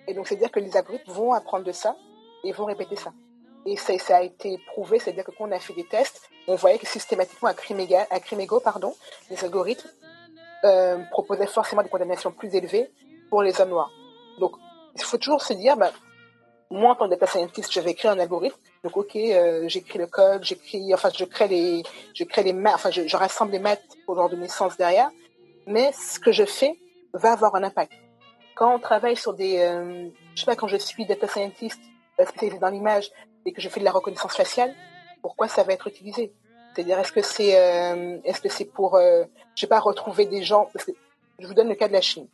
[0.08, 1.96] Et donc, c'est-à-dire que les algorithmes vont apprendre de ça
[2.44, 3.14] et vont répéter ça.
[3.66, 6.80] Et ça, a été prouvé, c'est-à-dire que quand on a fait des tests, on voyait
[6.80, 8.20] que systématiquement, à crime, égal, à
[8.64, 8.96] pardon,
[9.30, 9.90] les algorithmes
[10.64, 12.90] euh, proposaient forcément des condamnations plus élevées
[13.30, 13.92] pour les hommes noirs.
[14.40, 14.54] Donc,
[14.96, 15.92] il faut toujours se dire, ben,
[16.72, 18.58] moi, en tant que data scientist, je vais créer un algorithme.
[18.84, 22.76] Donc, ok, euh, j'écris le code, j'écris, enfin, je crée les, je crée les maths,
[22.76, 25.10] enfin, je, rassemble les maths pour leur donner sens derrière.
[25.66, 26.78] Mais ce que je fais
[27.14, 27.94] va avoir un impact.
[28.56, 31.80] Quand on travaille sur des, euh, je sais pas, quand je suis data scientist
[32.20, 33.10] euh, spécialisé dans l'image
[33.46, 34.76] et que je fais de la reconnaissance faciale,
[35.22, 36.34] pourquoi ça va être utilisé?
[36.74, 39.24] C'est-à-dire, est-ce que c'est, euh, est-ce que c'est pour, euh,
[39.56, 40.70] je sais pas, retrouver des gens?
[40.72, 40.92] Parce que
[41.40, 42.28] Je vous donne le cas de la Chine.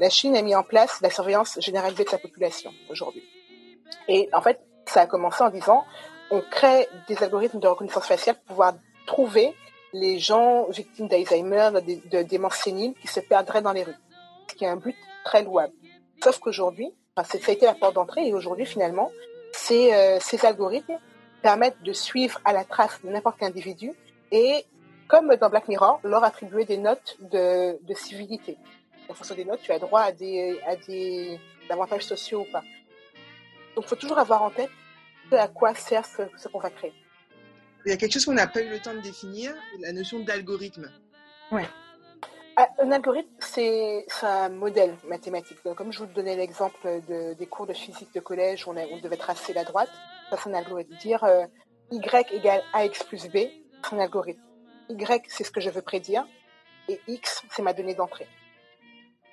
[0.00, 3.22] La Chine a mis en place la surveillance généralisée de sa population aujourd'hui.
[4.08, 5.84] Et en fait, ça a commencé en disant,
[6.30, 8.74] on crée des algorithmes de reconnaissance faciale pour pouvoir
[9.06, 9.54] trouver
[9.92, 11.70] les gens victimes d'Alzheimer,
[12.10, 13.96] de, démence sénile qui se perdraient dans les rues.
[14.50, 15.72] Ce qui est un but très louable.
[16.22, 19.10] Sauf qu'aujourd'hui, Enfin, ça a été la porte d'entrée et aujourd'hui, finalement,
[19.52, 20.98] ces, euh, algorithmes
[21.42, 23.92] permettent de suivre à la trace n'importe quel individu
[24.30, 24.64] et,
[25.08, 28.56] comme dans Black Mirror, leur attribuer des notes de, civilité.
[29.08, 32.62] En fonction des notes, tu as droit à des avantages sociaux ou pas.
[33.78, 34.72] Donc, il faut toujours avoir en tête
[35.30, 36.92] à quoi sert ce, ce qu'on va créer.
[37.86, 40.18] Il y a quelque chose qu'on n'a pas eu le temps de définir, la notion
[40.18, 40.90] d'algorithme.
[41.52, 41.64] Ouais.
[42.56, 45.58] Ah, un algorithme, c'est un modèle mathématique.
[45.64, 49.16] Donc, comme je vous donnais l'exemple de, des cours de physique de collège on devait
[49.16, 49.90] tracer la droite,
[50.30, 50.96] ça c'est un algorithme.
[50.96, 51.46] Dire euh,
[51.92, 52.00] y
[52.32, 53.46] égale ax plus b,
[53.84, 54.42] c'est un algorithme.
[54.88, 56.26] Y, c'est ce que je veux prédire,
[56.88, 58.26] et x, c'est ma donnée d'entrée.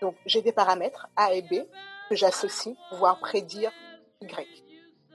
[0.02, 1.66] Donc, j'ai des paramètres a et b
[2.10, 3.72] que j'associe pour pouvoir prédire
[4.22, 4.64] y.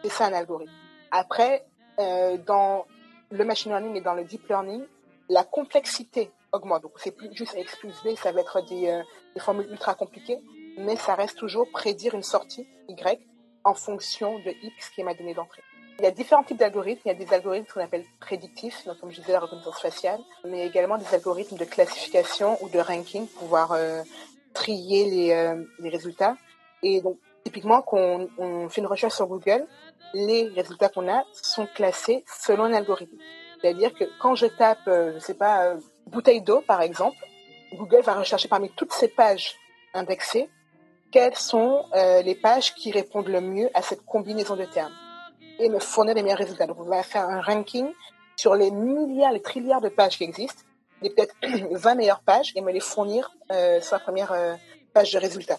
[0.03, 0.73] C'est ça un algorithme.
[1.11, 1.67] Après,
[1.99, 2.87] euh, dans
[3.31, 4.83] le machine learning et dans le deep learning,
[5.29, 6.83] la complexité augmente.
[6.83, 9.03] Donc, c'est plus juste X plus B, ça va être des, euh,
[9.35, 10.41] des, formules ultra compliquées,
[10.79, 13.21] mais ça reste toujours prédire une sortie Y
[13.65, 15.63] en fonction de X qui est ma donnée d'entrée.
[15.99, 17.03] Il y a différents types d'algorithmes.
[17.05, 20.21] Il y a des algorithmes qu'on appelle prédictifs, donc comme je disais, la reconnaissance faciale,
[20.45, 24.03] mais également des algorithmes de classification ou de ranking pour pouvoir euh,
[24.55, 26.37] trier les, les, résultats.
[26.83, 29.66] Et donc, typiquement, quand on, on fait une recherche sur Google,
[30.14, 33.16] les résultats qu'on a sont classés selon un algorithme.
[33.61, 35.76] C'est-à-dire que quand je tape, euh, je sais pas, euh,
[36.07, 37.18] bouteille d'eau par exemple,
[37.74, 39.57] Google va rechercher parmi toutes ces pages
[39.95, 40.49] indexées
[41.12, 44.93] quelles sont euh, les pages qui répondent le mieux à cette combinaison de termes
[45.59, 46.66] et me fournir les meilleurs résultats.
[46.66, 47.88] Donc on va faire un ranking
[48.36, 50.62] sur les milliards, les trilliards de pages qui existent,
[51.03, 51.34] des peut-être
[51.72, 53.30] 20 meilleures pages et me les fournir
[53.80, 54.32] sur la première
[54.95, 55.59] page de résultats.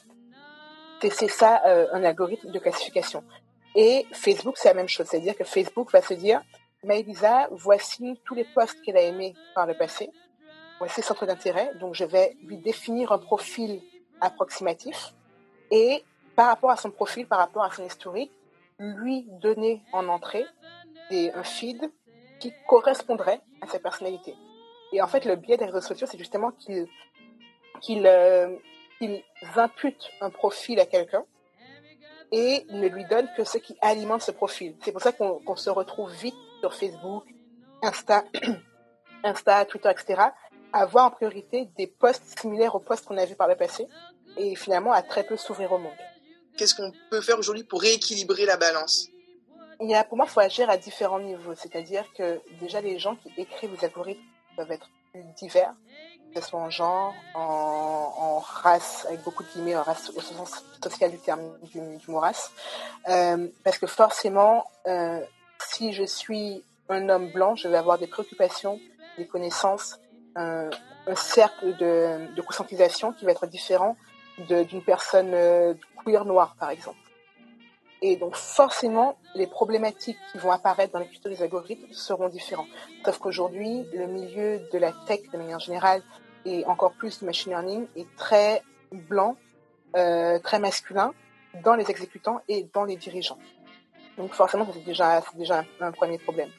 [1.09, 3.23] C'est ça un algorithme de classification.
[3.75, 5.07] Et Facebook, c'est la même chose.
[5.07, 6.41] C'est-à-dire que Facebook va se dire,
[6.83, 10.09] Maëlisa, voici tous les posts qu'elle a aimés par le passé.
[10.79, 11.71] Voici ses centres d'intérêt.
[11.79, 13.81] Donc, je vais lui définir un profil
[14.19, 15.13] approximatif.
[15.69, 16.03] Et
[16.35, 18.31] par rapport à son profil, par rapport à son historique,
[18.79, 20.45] lui donner en entrée
[21.11, 21.91] un feed
[22.39, 24.35] qui correspondrait à sa personnalité.
[24.93, 28.55] Et en fait, le biais des réseaux sociaux, c'est justement qu'il, euh,
[29.55, 31.23] imputent un profil à quelqu'un
[32.31, 34.75] et ne lui donne que ce qui alimente ce profil.
[34.83, 37.25] C'est pour ça qu'on se retrouve vite sur Facebook,
[37.81, 38.23] Insta,
[39.23, 40.21] Insta, Twitter, etc.,
[40.73, 43.87] à voir en priorité des posts similaires aux posts qu'on a vus par le passé
[44.37, 45.91] et finalement à très peu s'ouvrir au monde.
[46.57, 49.07] Qu'est-ce qu'on peut faire aujourd'hui pour rééquilibrer la balance?
[49.81, 51.55] Il y a, Pour moi, il faut agir à différents niveaux.
[51.55, 54.21] C'est-à-dire que déjà, les gens qui écrivent les algorithmes
[54.55, 55.73] peuvent être plus divers,
[56.39, 61.17] soit en genre, en, race, avec beaucoup de guillemets, en race au sens social du
[61.17, 62.51] terme du, mot race.
[63.09, 65.19] Euh, parce que forcément, euh,
[65.59, 68.79] si je suis un homme blanc, je vais avoir des préoccupations,
[69.17, 69.99] des connaissances,
[70.35, 70.69] un,
[71.15, 73.97] cercle de, de, conscientisation qui va être différent
[74.47, 75.73] d'une personne euh,
[76.05, 76.97] queer noire, par exemple.
[78.03, 82.67] Et donc forcément, les problématiques qui vont apparaître dans l'écriture des algorithmes seront différentes.
[83.05, 86.01] Sauf qu'aujourd'hui, le milieu de la tech de manière générale
[86.45, 88.61] et encore plus du machine learning est très
[88.91, 89.37] blanc,
[89.95, 91.13] euh, très masculin
[91.63, 93.37] dans les exécutants et dans les dirigeants.
[94.17, 96.49] Donc forcément, c'est déjà, déjà un, premier problème.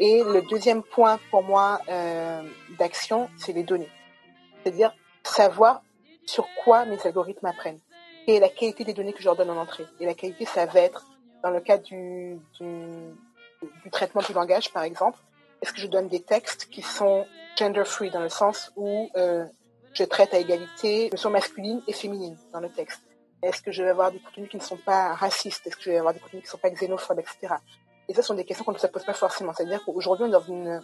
[0.00, 2.42] Et le deuxième point pour moi euh,
[2.78, 3.90] d'action, c'est les données.
[4.62, 5.82] C'est-à-dire savoir
[6.26, 7.78] sur quoi mes algorithmes apprennent
[8.26, 9.86] et la qualité des données que je leur donne en entrée.
[10.00, 11.06] Et la qualité, ça va être,
[11.42, 12.64] dans le cas du, du,
[13.82, 15.18] du traitement du langage, par exemple,
[15.64, 17.24] est-ce que je donne des textes qui sont
[17.56, 19.46] gender-free, dans le sens où euh,
[19.94, 23.00] je traite à égalité notions masculines et féminines dans le texte?
[23.42, 25.66] Est-ce que je vais avoir des contenus qui ne sont pas racistes?
[25.66, 27.54] Est-ce que je vais avoir des contenus qui ne sont pas xénophobes, etc.
[28.08, 29.54] Et ça, ce sont des questions qu'on ne se pose pas forcément.
[29.54, 30.82] C'est-à-dire qu'aujourd'hui, on est dans une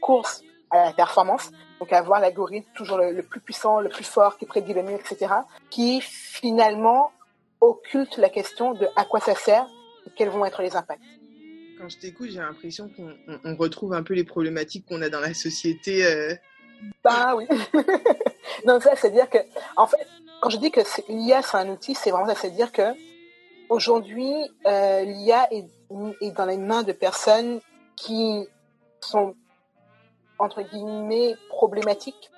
[0.00, 0.40] course
[0.70, 4.46] à la performance, donc à avoir l'algorithme toujours le, plus puissant, le plus fort, qui
[4.46, 5.34] prédit le mieux, etc.,
[5.68, 7.12] qui finalement
[7.60, 9.66] occulte la question de à quoi ça sert
[10.06, 11.02] et quels vont être les impacts.
[11.78, 15.32] Quand je t'écoute, j'ai l'impression qu'on retrouve un peu les problématiques qu'on a dans la
[15.32, 16.04] société.
[16.04, 16.34] Euh...
[17.04, 17.46] Ben oui.
[18.66, 19.38] non, ça, c'est-à-dire que,
[19.76, 20.06] en fait,
[20.40, 22.82] quand je dis que l'IA, c'est un outil, c'est vraiment ça, c'est-à-dire que
[23.68, 24.32] aujourd'hui,
[24.66, 25.66] euh, l'IA est,
[26.32, 27.60] dans les mains de personnes
[27.96, 28.46] qui
[29.00, 29.34] sont
[30.38, 32.30] entre guillemets problématiques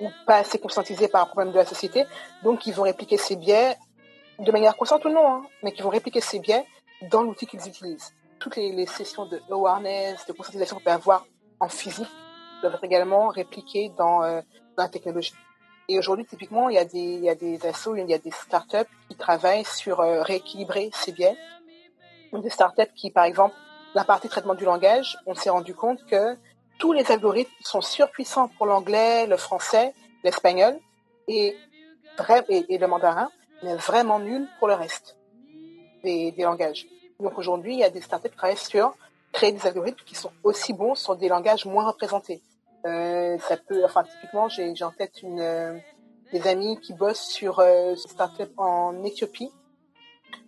[0.00, 2.04] ou pas assez conscientisés par un problème de la société,
[2.42, 3.76] donc ils vont répliquer ces biais
[4.38, 6.64] de manière consciente ou non, hein, mais qui vont répliquer ces biais
[7.10, 8.12] dans l'outil qu'ils utilisent.
[8.42, 11.24] Toutes les, sessions de awareness, de conscientisation qu'on peut avoir
[11.60, 12.08] en physique
[12.60, 14.40] doivent être également répliquées dans, euh,
[14.76, 15.34] dans la technologie.
[15.88, 18.18] Et aujourd'hui, typiquement, il y a des, il y a des assos, il y a
[18.18, 21.36] des startups qui travaillent sur euh, rééquilibrer ces biais.
[22.32, 23.54] Des startups qui, par exemple,
[23.94, 26.36] la partie traitement du langage, on s'est rendu compte que
[26.78, 30.78] tous les algorithmes sont surpuissants pour l'anglais, le français, l'espagnol
[31.28, 31.56] et,
[32.18, 33.30] le mandarin,
[33.62, 35.16] mais vraiment nuls pour le reste
[36.02, 36.86] des, langages.
[37.20, 38.94] Donc aujourd'hui, il y a des startups qui travaillent sur
[39.32, 42.42] créer des algorithmes qui sont aussi bons sur des langages moins représentés.
[42.84, 45.78] Euh, ça peut, enfin typiquement, j'ai en tête euh,
[46.32, 49.50] des amis qui bossent sur euh, une startup en Éthiopie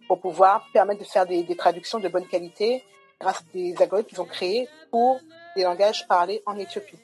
[0.08, 2.84] pour pouvoir permettre de faire des, traductions de bonne qualité
[3.20, 5.18] grâce à des algorithmes qu'ils ont créés pour
[5.56, 6.98] des langages parlés en Éthiopie.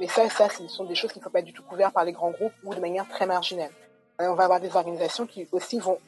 [0.00, 2.04] Mais ça, ça, ce sont des choses qui ne sont pas du tout couvertes par
[2.04, 3.70] les grands groupes ou de manière très marginale.
[4.18, 5.98] on va avoir des organisations qui aussi vont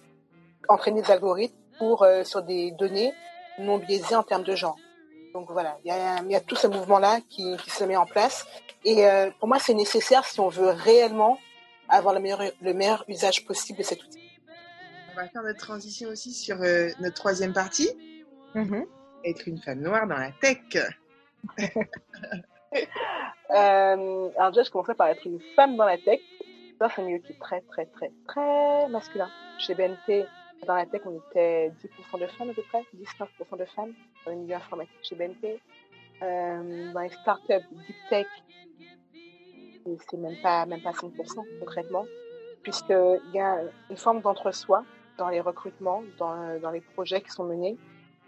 [0.68, 3.12] entraîner des algorithmes pour sur des données
[3.59, 4.77] non biaisées en termes de genre.
[5.37, 5.89] Donc voilà, il
[6.31, 8.47] y a, tout ce mouvement-là qui, se met en place.
[8.85, 11.39] Et euh, pour moi, c'est nécessaire si on veut réellement
[11.91, 14.31] avoir le meilleur, le meilleur usage possible de cet outil.
[15.12, 17.91] On va faire notre transition aussi sur euh, notre troisième partie.
[18.55, 18.87] Mm-hmm.
[19.27, 20.59] Être une femme noire dans la tech.
[23.51, 26.18] Euh, alors déjà, je commencerai par être une femme dans la tech.
[26.41, 29.31] C'est un milieu qui est très, très, très, très masculin.
[29.59, 30.27] Chez BNP,
[30.64, 33.92] dans la tech, on était 10% de femmes à peu près, 19% de femmes
[34.24, 35.61] dans les milieux informatiques chez BNP.
[36.22, 38.26] Euh, dans les startups deep tech,
[39.84, 41.12] c'est même pas, même pas 5%
[41.61, 42.07] concrètement,
[42.62, 44.84] puisqu'il y a une forme d'entre-soi
[45.18, 47.76] dans les recrutements, dans, dans les projets qui sont menés,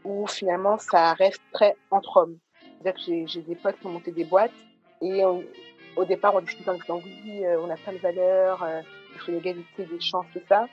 [0.04, 2.38] où finalement ça reste très entre hommes.
[2.80, 4.52] C'est-à-dire que j'ai des potes qui ont monté des boîtes
[5.00, 8.80] et au départ on discute en disant oui, euh, on a plein de valeurs, euh,
[9.14, 10.66] il faut l'égalité des chances, tout ça.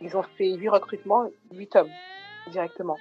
[0.00, 1.90] Ils ont fait huit recrutements, huit hommes
[2.48, 2.96] directement.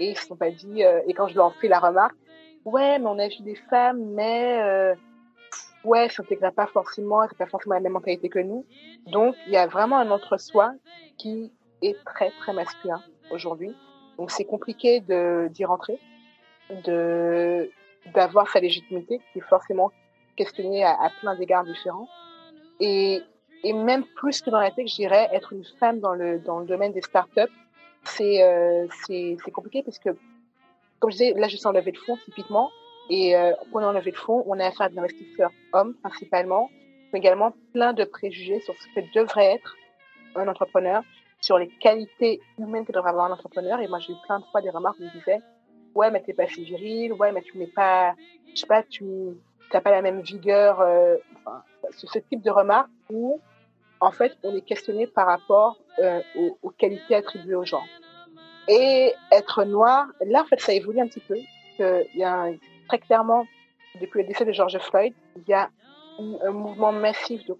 [0.00, 0.84] Et ils se sont pas dit.
[0.84, 2.16] Euh, et quand je leur ai fait la remarque,
[2.64, 4.94] ouais, mais on a vu des femmes, mais euh,
[5.84, 8.64] ouais, ça s'intègre pas forcément, c'est pas forcément la même mentalité que nous.
[9.06, 10.72] Donc il y a vraiment un entre-soi
[11.18, 13.74] qui est très très masculin aujourd'hui.
[14.18, 15.98] Donc c'est compliqué de d'y rentrer,
[16.84, 17.70] de
[18.14, 19.90] d'avoir sa légitimité qui est forcément
[20.36, 22.08] questionnée à, à plein d'égards différents.
[22.80, 23.22] Et
[23.64, 26.60] et même plus que dans la tech, je dirais, être une femme dans le, dans
[26.60, 27.52] le domaine des startups,
[28.04, 30.10] c'est euh, c'est compliqué parce que,
[30.98, 32.70] comme je disais, là, je suis en levée de fonds typiquement.
[33.10, 36.70] Et euh, la levée de fonds, on a affaire à des investisseurs hommes principalement,
[37.12, 39.76] mais également plein de préjugés sur ce que devrait être
[40.34, 41.02] un entrepreneur,
[41.40, 43.80] sur les qualités humaines que devrait avoir un entrepreneur.
[43.80, 45.40] Et moi, j'ai eu plein de fois des remarques où me disaient,
[45.94, 48.14] ouais, mais t'es pas si viril, ouais, mais tu mets pas,
[48.54, 49.04] je sais pas, tu
[49.72, 50.80] n'as pas la même vigueur.
[50.80, 53.40] Euh, enfin, ce type de remarques où
[54.02, 56.20] en fait, on est questionné par rapport euh,
[56.62, 57.84] aux, qualités attribuées aux gens.
[58.66, 61.36] Et être noir, là, en fait, ça évolue un petit peu.
[61.78, 62.48] Y a
[62.88, 63.46] très clairement,
[64.00, 65.70] depuis le décès de George Floyd, il y a
[66.18, 67.56] un, mouvement massif de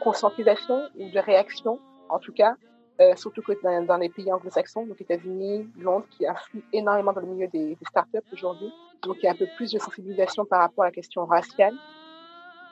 [0.00, 2.54] conscientisation ou de réaction, en tout cas,
[3.00, 7.26] euh, surtout dans, dans, les pays anglo-saxons, donc États-Unis, Londres, qui influent énormément dans le
[7.26, 8.72] milieu des, des startups aujourd'hui.
[9.02, 11.74] Donc il y a un peu plus de sensibilisation par rapport à la question raciale.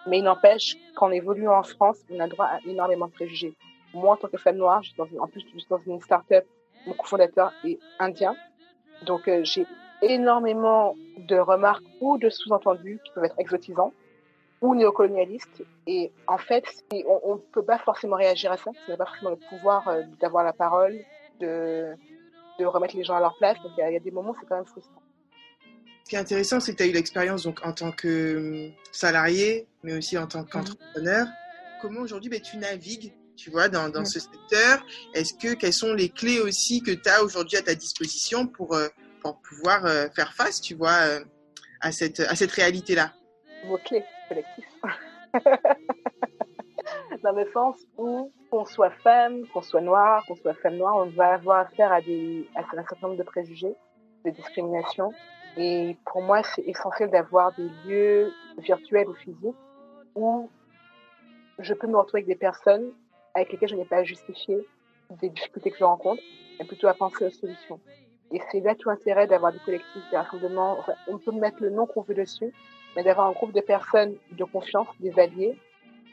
[0.07, 3.54] Mais il n'empêche qu'en évoluant en France, on a droit à énormément de préjugés.
[3.92, 6.44] Moi, en tant que femme noire, en plus, je suis dans une start-up,
[6.86, 8.36] mon cofondateur est indien.
[9.04, 9.66] Donc, euh, j'ai
[10.02, 13.92] énormément de remarques ou de sous-entendus qui peuvent être exotisants
[14.61, 15.64] ou néocolonialistes.
[15.86, 18.70] Et en fait, on ne peut pas forcément réagir à ça.
[18.86, 20.98] On n'a pas forcément le pouvoir euh, d'avoir la parole,
[21.40, 21.94] de,
[22.59, 23.57] de remettre les gens à leur place.
[23.62, 25.02] Donc, il y, y, a des moments où c'est quand même frustrant.
[26.07, 28.72] Ce qui est intéressant, c'est que tu as eu l'expérience donc en tant que hum,
[28.92, 31.26] salarié, mais aussi en tant qu'entrepreneur.
[31.82, 34.86] Comment aujourd'hui ben, tu navigues tu vois, dans, ce secteur?
[35.14, 38.76] Est-ce que quelles sont les clés aussi que tu as aujourd'hui à ta disposition pour,
[38.76, 38.86] euh,
[39.20, 41.24] pour pouvoir euh, faire face, tu vois, euh,
[41.80, 43.12] à cette, à cette réalité-là?
[43.66, 44.64] Vos clés collectif.
[47.24, 51.07] dans le sens où qu'on soit femme, qu'on soit noire, qu'on soit femme noire, on
[51.07, 53.74] va avoir affaire à, des, à un certain nombre de préjugés,
[54.24, 55.12] de discrimination,
[55.57, 59.57] et pour moi, c'est essentiel d'avoir des lieux virtuels ou physiques
[60.14, 60.50] où
[61.59, 62.92] je peux me retrouver avec des personnes
[63.34, 64.66] avec lesquelles je n'ai pas à justifier
[65.20, 66.22] des difficultés que je rencontre,
[66.59, 67.78] mais plutôt à penser aux solutions.
[68.32, 70.78] Et c'est là tout l'intérêt d'avoir des collectifs, des rassemblements.
[71.07, 72.52] On peut mettre le nom qu'on veut dessus,
[72.96, 75.57] mais d'avoir un groupe de personnes de confiance, des alliés,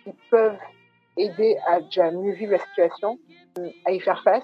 [0.04, 0.60] qui peuvent
[1.18, 3.18] aider à déjà mieux vivre la situation,
[3.86, 4.44] à y faire face,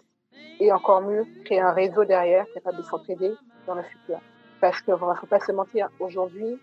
[0.60, 3.34] et encore mieux, créer un réseau derrière capable de s'entraider
[3.68, 4.20] dans le futur.
[4.62, 6.60] Parce qu'il ne faut pas se mentir, aujourd'hui,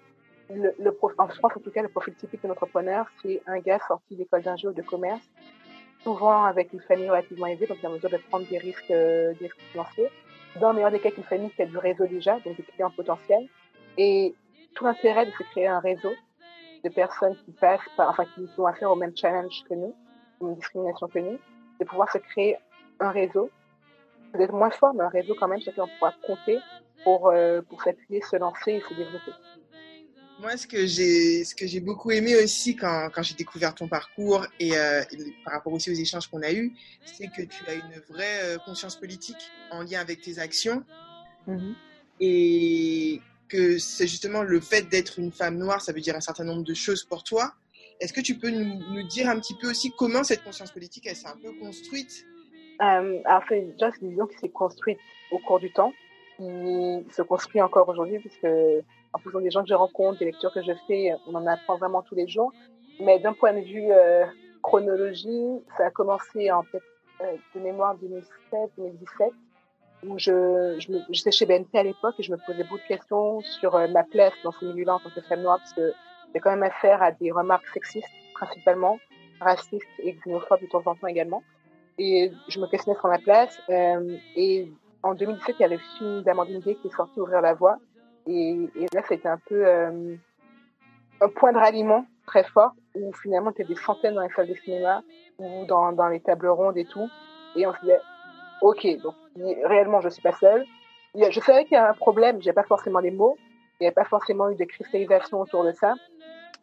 [0.50, 3.80] le, le en France en tout cas, le profil typique de entrepreneur, c'est un gars
[3.88, 5.22] sorti d'école d'ingé ou de commerce,
[6.02, 8.90] souvent avec une famille relativement aisée, donc il est en mesure de prendre des risques,
[8.90, 10.08] euh, des risques financiers.
[10.60, 12.90] Dans le meilleur des cas, une famille qui a du réseau déjà, donc des clients
[12.90, 13.48] potentiels.
[13.98, 14.34] Et
[14.74, 16.12] tout l'intérêt de se créer un réseau
[16.84, 19.94] de personnes qui passent par, enfin, qui ont affaire au même challenge que nous,
[20.40, 21.38] une discrimination que nous,
[21.80, 22.56] de pouvoir se créer
[23.00, 23.50] un réseau,
[24.32, 26.58] peut-être moins fort, mais un réseau quand même sur lequel on pourra compter
[27.04, 29.32] pour, euh, pour s'appuyer, se lancer et se développer.
[30.40, 33.88] Moi, ce que j'ai, ce que j'ai beaucoup aimé aussi quand, quand j'ai découvert ton
[33.88, 35.02] parcours et, euh,
[35.44, 36.74] par rapport aussi aux échanges qu'on a eus,
[37.04, 40.84] c'est que tu as une vraie euh, conscience politique en lien avec tes actions
[41.48, 41.74] mm-hmm.
[42.20, 46.44] et que c'est justement le fait d'être une femme noire, ça veut dire un certain
[46.44, 47.54] nombre de choses pour toi.
[48.00, 51.06] Est-ce que tu peux nous, nous, dire un petit peu aussi comment cette conscience politique,
[51.06, 52.26] elle s'est un peu construite
[52.82, 54.98] euh, Alors, c'est déjà une vision qui s'est construite
[55.30, 55.92] au cours du temps,
[56.36, 58.46] qui se construit encore aujourd'hui, puisque
[59.12, 61.76] en fonction des gens que je rencontre, des lectures que je fais, on en apprend
[61.76, 62.52] vraiment tous les jours.
[63.00, 64.24] Mais d'un point de vue euh,
[64.62, 66.82] chronologie, ça a commencé en fait
[67.22, 69.30] euh, de mémoire 2016-2017,
[70.06, 73.40] où je, je j'étais chez BNP à l'époque et je me posais beaucoup de questions
[73.40, 75.92] sur euh, ma place dans ce milieu-là en tant que femme noire, parce que
[76.34, 78.98] j'ai quand même affaire à des remarques sexistes principalement,
[79.40, 81.42] racistes et xénophobes de temps en temps également.
[81.98, 83.60] Et je me questionnais sur ma place.
[83.70, 84.70] Euh, et
[85.02, 87.78] en 2017, il y a le film d'Amandine Gay qui est sorti Ouvrir la voie.
[88.26, 90.16] Et, et là, c'était un peu euh,
[91.20, 94.48] un point de ralliement très fort où finalement, il y des centaines dans les salles
[94.48, 95.02] de cinéma
[95.38, 97.08] ou dans, dans les tables rondes et tout.
[97.54, 98.00] Et on se disait,
[98.62, 99.14] OK, donc
[99.64, 100.64] réellement, je suis pas seule.
[101.14, 103.36] Je savais qu'il y a un problème, j'ai pas forcément les mots.
[103.80, 105.94] Il n'y a pas forcément eu de cristallisation autour de ça.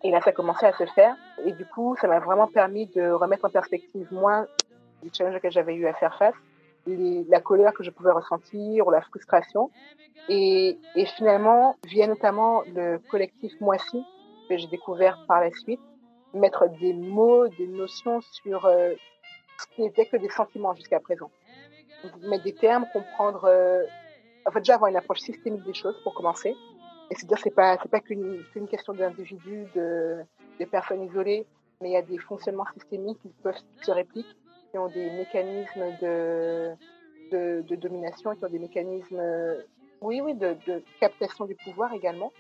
[0.04, 1.16] Et là, ça a commencé à se faire.
[1.46, 4.48] Et du coup, ça m'a vraiment permis de remettre en perspective, moi,
[5.04, 6.36] les challenges que j'avais eu à faire face,
[6.88, 9.70] la colère que je pouvais ressentir la frustration.
[10.30, 10.78] Et,
[11.18, 14.04] finalement, via notamment le collectif Moissy,
[14.49, 15.80] que j'ai découvert par la suite,
[16.34, 18.93] mettre des mots, des notions sur euh,
[19.60, 21.30] ce qui n'était que des sentiments jusqu'à présent.
[22.24, 23.84] Mettre des termes, comprendre, euh,
[24.45, 26.56] en fait, déjà avoir une approche systémique des choses pour commencer.
[27.12, 30.22] Et c'est dire c'est pas c'est pas qu'une une question d'individus, de,
[30.60, 31.45] de personnes isolées,
[31.82, 34.28] mais il y a des fonctionnements systémiques qui peuvent se répliquer
[34.74, 39.21] qui ont des mécanismes de, domination, qui ont des mécanismes,
[40.01, 40.57] oui, oui, de,
[40.99, 42.32] captation du pouvoir également.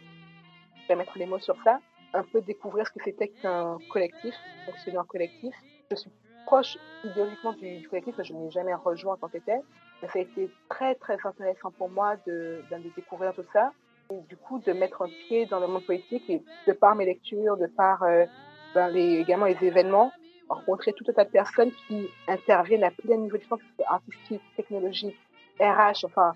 [0.81, 1.79] Je vais mettre les mots sur ça.
[2.15, 4.33] Un peu découvrir ce que c'était qu'un collectif,
[4.65, 5.53] fonctionner en collectif.
[5.91, 6.11] Je suis
[6.47, 10.49] proche idéologiquement du, collectif, mais je n'ai jamais rejoint en tant que ça a été
[10.69, 13.71] très, très intéressant pour moi de, de découvrir tout ça.
[14.11, 17.05] Et du coup, de mettre un pied dans le monde politique et de par mes
[17.05, 18.25] lectures, de par euh,
[18.73, 20.11] ben, également les événements,
[20.53, 23.43] rencontrer tout un tas de personnes qui interviennent à plein niveau de
[23.87, 25.17] artistique, technologique,
[25.59, 26.33] RH, enfin,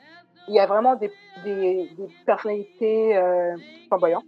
[0.48, 1.12] il y a vraiment des,
[1.44, 1.90] des,
[2.26, 3.56] personnalités euh,
[3.88, 4.26] flamboyantes,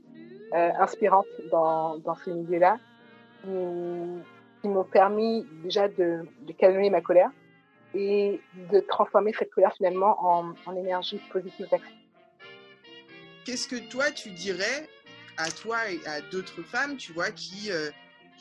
[0.54, 2.78] euh, inspirantes dans, dans ce milieu-là,
[3.42, 3.50] qui,
[4.62, 7.30] qui m'ont permis déjà de, de calmer ma colère
[7.94, 8.40] et
[8.72, 11.96] de transformer cette colère finalement en, en énergie positive d'action.
[13.46, 14.88] Qu'est-ce que toi tu dirais
[15.38, 17.90] à toi et à d'autres femmes, tu vois, qui euh,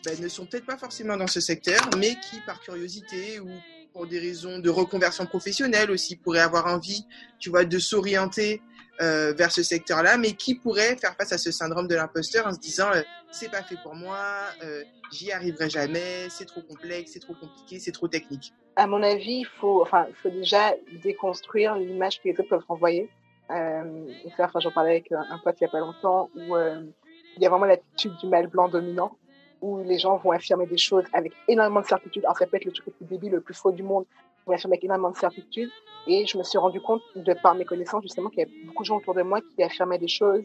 [0.04, 3.48] ben, ne sont peut-être pas forcément dans ce secteur, mais qui, par curiosité ou
[3.92, 7.04] pour des raisons de reconversion professionnelle aussi, pourraient avoir envie,
[7.40, 8.62] tu vois, de s'orienter
[9.00, 12.52] euh, vers ce secteur-là, mais qui pourraient faire face à ce syndrome de l'imposteur en
[12.52, 14.18] se disant euh, c'est pas fait pour moi,
[14.64, 14.82] euh,
[15.12, 18.52] j'y arriverai jamais, c'est trop complexe, c'est trop compliqué, c'est trop technique.
[18.76, 23.08] À mon avis, il faut, enfin, faut déjà déconstruire l'image que les autres peuvent renvoyer.
[23.48, 27.48] Enfin, j'en parlais avec un pote il y a pas longtemps où il y a
[27.48, 29.16] vraiment l'attitude du mâle blanc dominant
[29.60, 32.24] où les gens vont affirmer des choses avec énormément de certitude.
[32.38, 34.04] Peut être le truc le plus débile, le plus faux du monde,
[34.46, 35.70] vont affirmer avec énormément de certitude.
[36.06, 38.82] Et je me suis rendu compte, de par mes connaissances, justement, qu'il y avait beaucoup
[38.82, 40.42] de gens autour de moi qui affirmaient des choses,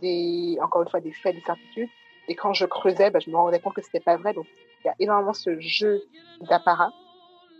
[0.00, 1.88] des, encore une fois, des faits, des certitudes.
[2.28, 4.32] Et quand je creusais, bah, je me rendais compte que c'était pas vrai.
[4.32, 4.46] Donc,
[4.84, 6.02] il y a énormément ce jeu
[6.40, 6.90] d'apparat.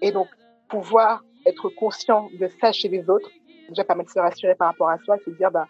[0.00, 0.28] Et donc,
[0.68, 3.30] pouvoir être conscient de ça chez les autres,
[3.68, 5.68] déjà permet de se rassurer par rapport à soi, de dire, bah,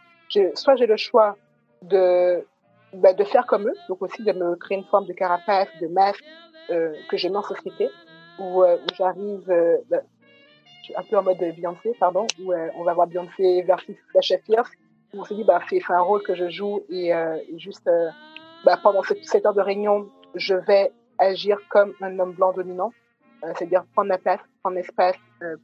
[0.55, 1.37] soit j'ai le choix
[1.83, 2.45] de
[2.95, 5.87] bah, de faire comme eux, donc aussi de me créer une forme de carapace, de
[5.89, 6.25] masque
[6.71, 7.91] euh, que je mets en société,
[8.39, 10.03] où, euh, où j'arrive euh, bah,
[10.97, 14.71] un peu en mode Beyoncé, pardon, où euh, on va voir Beyoncé versus Sasha Fierce,
[15.13, 17.13] où on se dit bah c'est un rôle que je joue et,
[17.57, 17.89] juste
[18.65, 22.93] bah, pendant cette, heure de réunion, je vais agir comme un homme blanc dominant,
[23.43, 25.17] c'est-à-dire prendre ma place, prendre l'espace,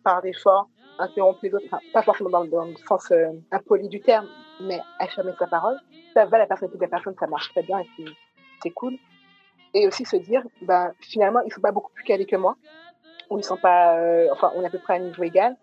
[0.04, 0.68] par l'effort,
[1.00, 3.12] interrompre les autres, pas forcément dans, le sens
[3.50, 4.26] impoli du terme,
[4.60, 5.78] mais affirmer sa parole
[6.14, 8.04] ça va la personnalité de la personne, ça marche très bien et
[8.62, 8.96] c'est cool.
[9.74, 12.56] Et aussi se dire, ben, finalement, ils sont pas beaucoup plus calés que moi,
[13.30, 15.56] ou ils sont pas, euh, enfin, on est à peu près à un niveau égal.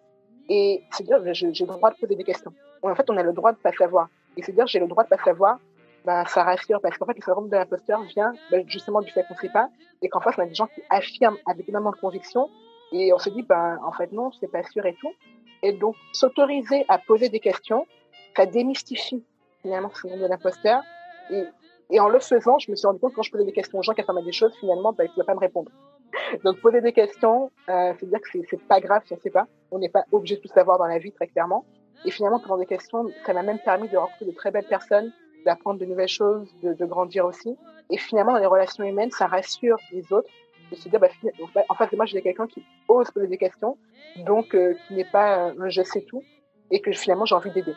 [0.50, 2.54] Et se dire, j'ai le droit de poser des questions.
[2.82, 4.08] En fait, on a le droit de pas savoir.
[4.38, 5.60] Et se dire, j'ai le droit de pas savoir,
[6.06, 9.26] ben, ça rassure parce qu'en fait, le syndrome de l'imposteur vient ben, justement du fait
[9.28, 9.68] qu'on sait pas
[10.02, 12.50] et qu'en face, on a des gens qui affirment avec énormément de conviction
[12.92, 15.12] et on se dit, ben, en fait, non, c'est pas sûr et tout.
[15.64, 17.86] Et donc, s'autoriser à poser des questions,
[18.36, 19.24] ça démystifie
[19.62, 20.82] finalement ce de l'imposteur.
[21.32, 21.44] Et,
[21.90, 23.84] et en le faisant, je me suis rendu compte quand je posais des questions aux
[23.84, 25.72] gens qui affirmaient des choses, finalement, bah, ils ne pouvaient pas me répondre.
[26.44, 29.30] Donc poser des questions, euh, c'est dire que c'est pas grave si on ne sait
[29.30, 29.48] pas.
[29.72, 31.66] On n'est pas obligé de tout savoir dans la vie, très clairement.
[32.06, 35.12] Et finalement, posant des questions, ça m'a même permis de rencontrer de très belles personnes
[35.46, 37.56] d'apprendre de nouvelles choses, de, de, grandir aussi.
[37.90, 40.30] Et finalement, dans les relations humaines, ça rassure les autres
[40.72, 41.10] de se dire, bah,
[41.54, 43.78] bah en fait, moi, j'ai quelqu'un qui ose poser des questions,
[44.18, 46.24] donc euh, qui n'est pas un je sais tout,
[46.72, 47.76] et que finalement, j'ai envie d'aider.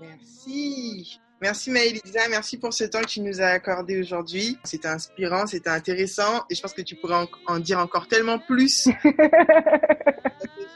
[0.00, 1.20] Merci.
[1.40, 4.58] Merci Maëlisa, merci pour ce temps que tu nous as accordé aujourd'hui.
[4.64, 8.88] C'était inspirant, c'était intéressant et je pense que tu pourrais en, dire encore tellement plus.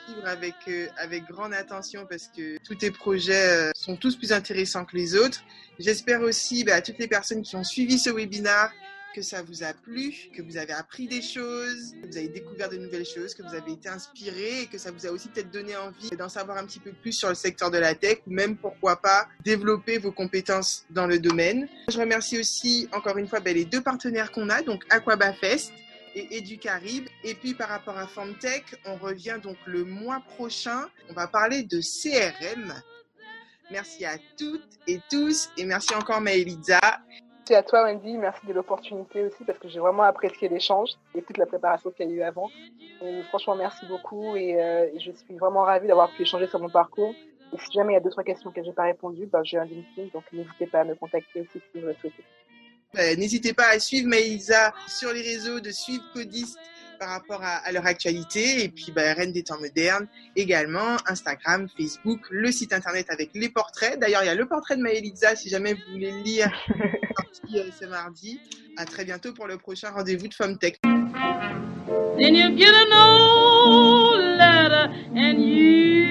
[0.06, 4.32] suivre avec, euh, avec grande attention parce que tous tes projets euh, sont tous plus
[4.32, 5.42] intéressants que les autres.
[5.80, 8.72] J'espère aussi bah, à toutes les personnes qui ont suivi ce webinaire
[9.14, 12.68] que ça vous a plu, que vous avez appris des choses, que vous avez découvert
[12.68, 15.50] de nouvelles choses, que vous avez été inspiré et que ça vous a aussi peut-être
[15.50, 18.30] donné envie d'en savoir un petit peu plus sur le secteur de la tech ou
[18.30, 21.68] même pourquoi pas développer vos compétences dans le domaine.
[21.88, 25.72] Je remercie aussi encore une fois ben, les deux partenaires qu'on a, donc Aquabafest
[26.14, 27.06] et Educarib.
[27.24, 30.88] Et puis par rapport à FormTech, on revient donc le mois prochain.
[31.10, 32.74] On va parler de CRM.
[33.70, 36.80] Merci à toutes et tous et merci encore Maëlisa.
[37.42, 38.16] Merci à toi, Wendy.
[38.18, 42.08] Merci de l'opportunité aussi parce que j'ai vraiment apprécié l'échange et toute la préparation qu'il
[42.08, 42.48] y a eu avant.
[43.30, 47.12] franchement, merci beaucoup euh, et, je suis vraiment ravie d'avoir pu échanger sur mon parcours.
[47.52, 49.64] Et si jamais il y a d'autres questions auxquelles j'ai pas répondu, bah, j'ai un
[49.64, 52.22] LinkedIn, donc n'hésitez pas à me contacter aussi si vous le souhaitez.
[52.98, 56.60] Euh, n'hésitez pas à suivre Maïsa sur les réseaux, de suivre Codiste
[57.02, 58.62] par rapport à, leur actualité.
[58.62, 63.48] Et puis, bah, Reine des temps modernes également, Instagram, Facebook, le site internet avec les
[63.48, 63.98] portraits.
[63.98, 66.52] D'ailleurs, il y a le portrait de Maëlitza si jamais vous voulez le lire
[67.56, 68.40] euh, ce mardi.
[68.76, 70.74] À très bientôt pour le prochain rendez-vous de Femme Tech.
[75.14, 76.01] And you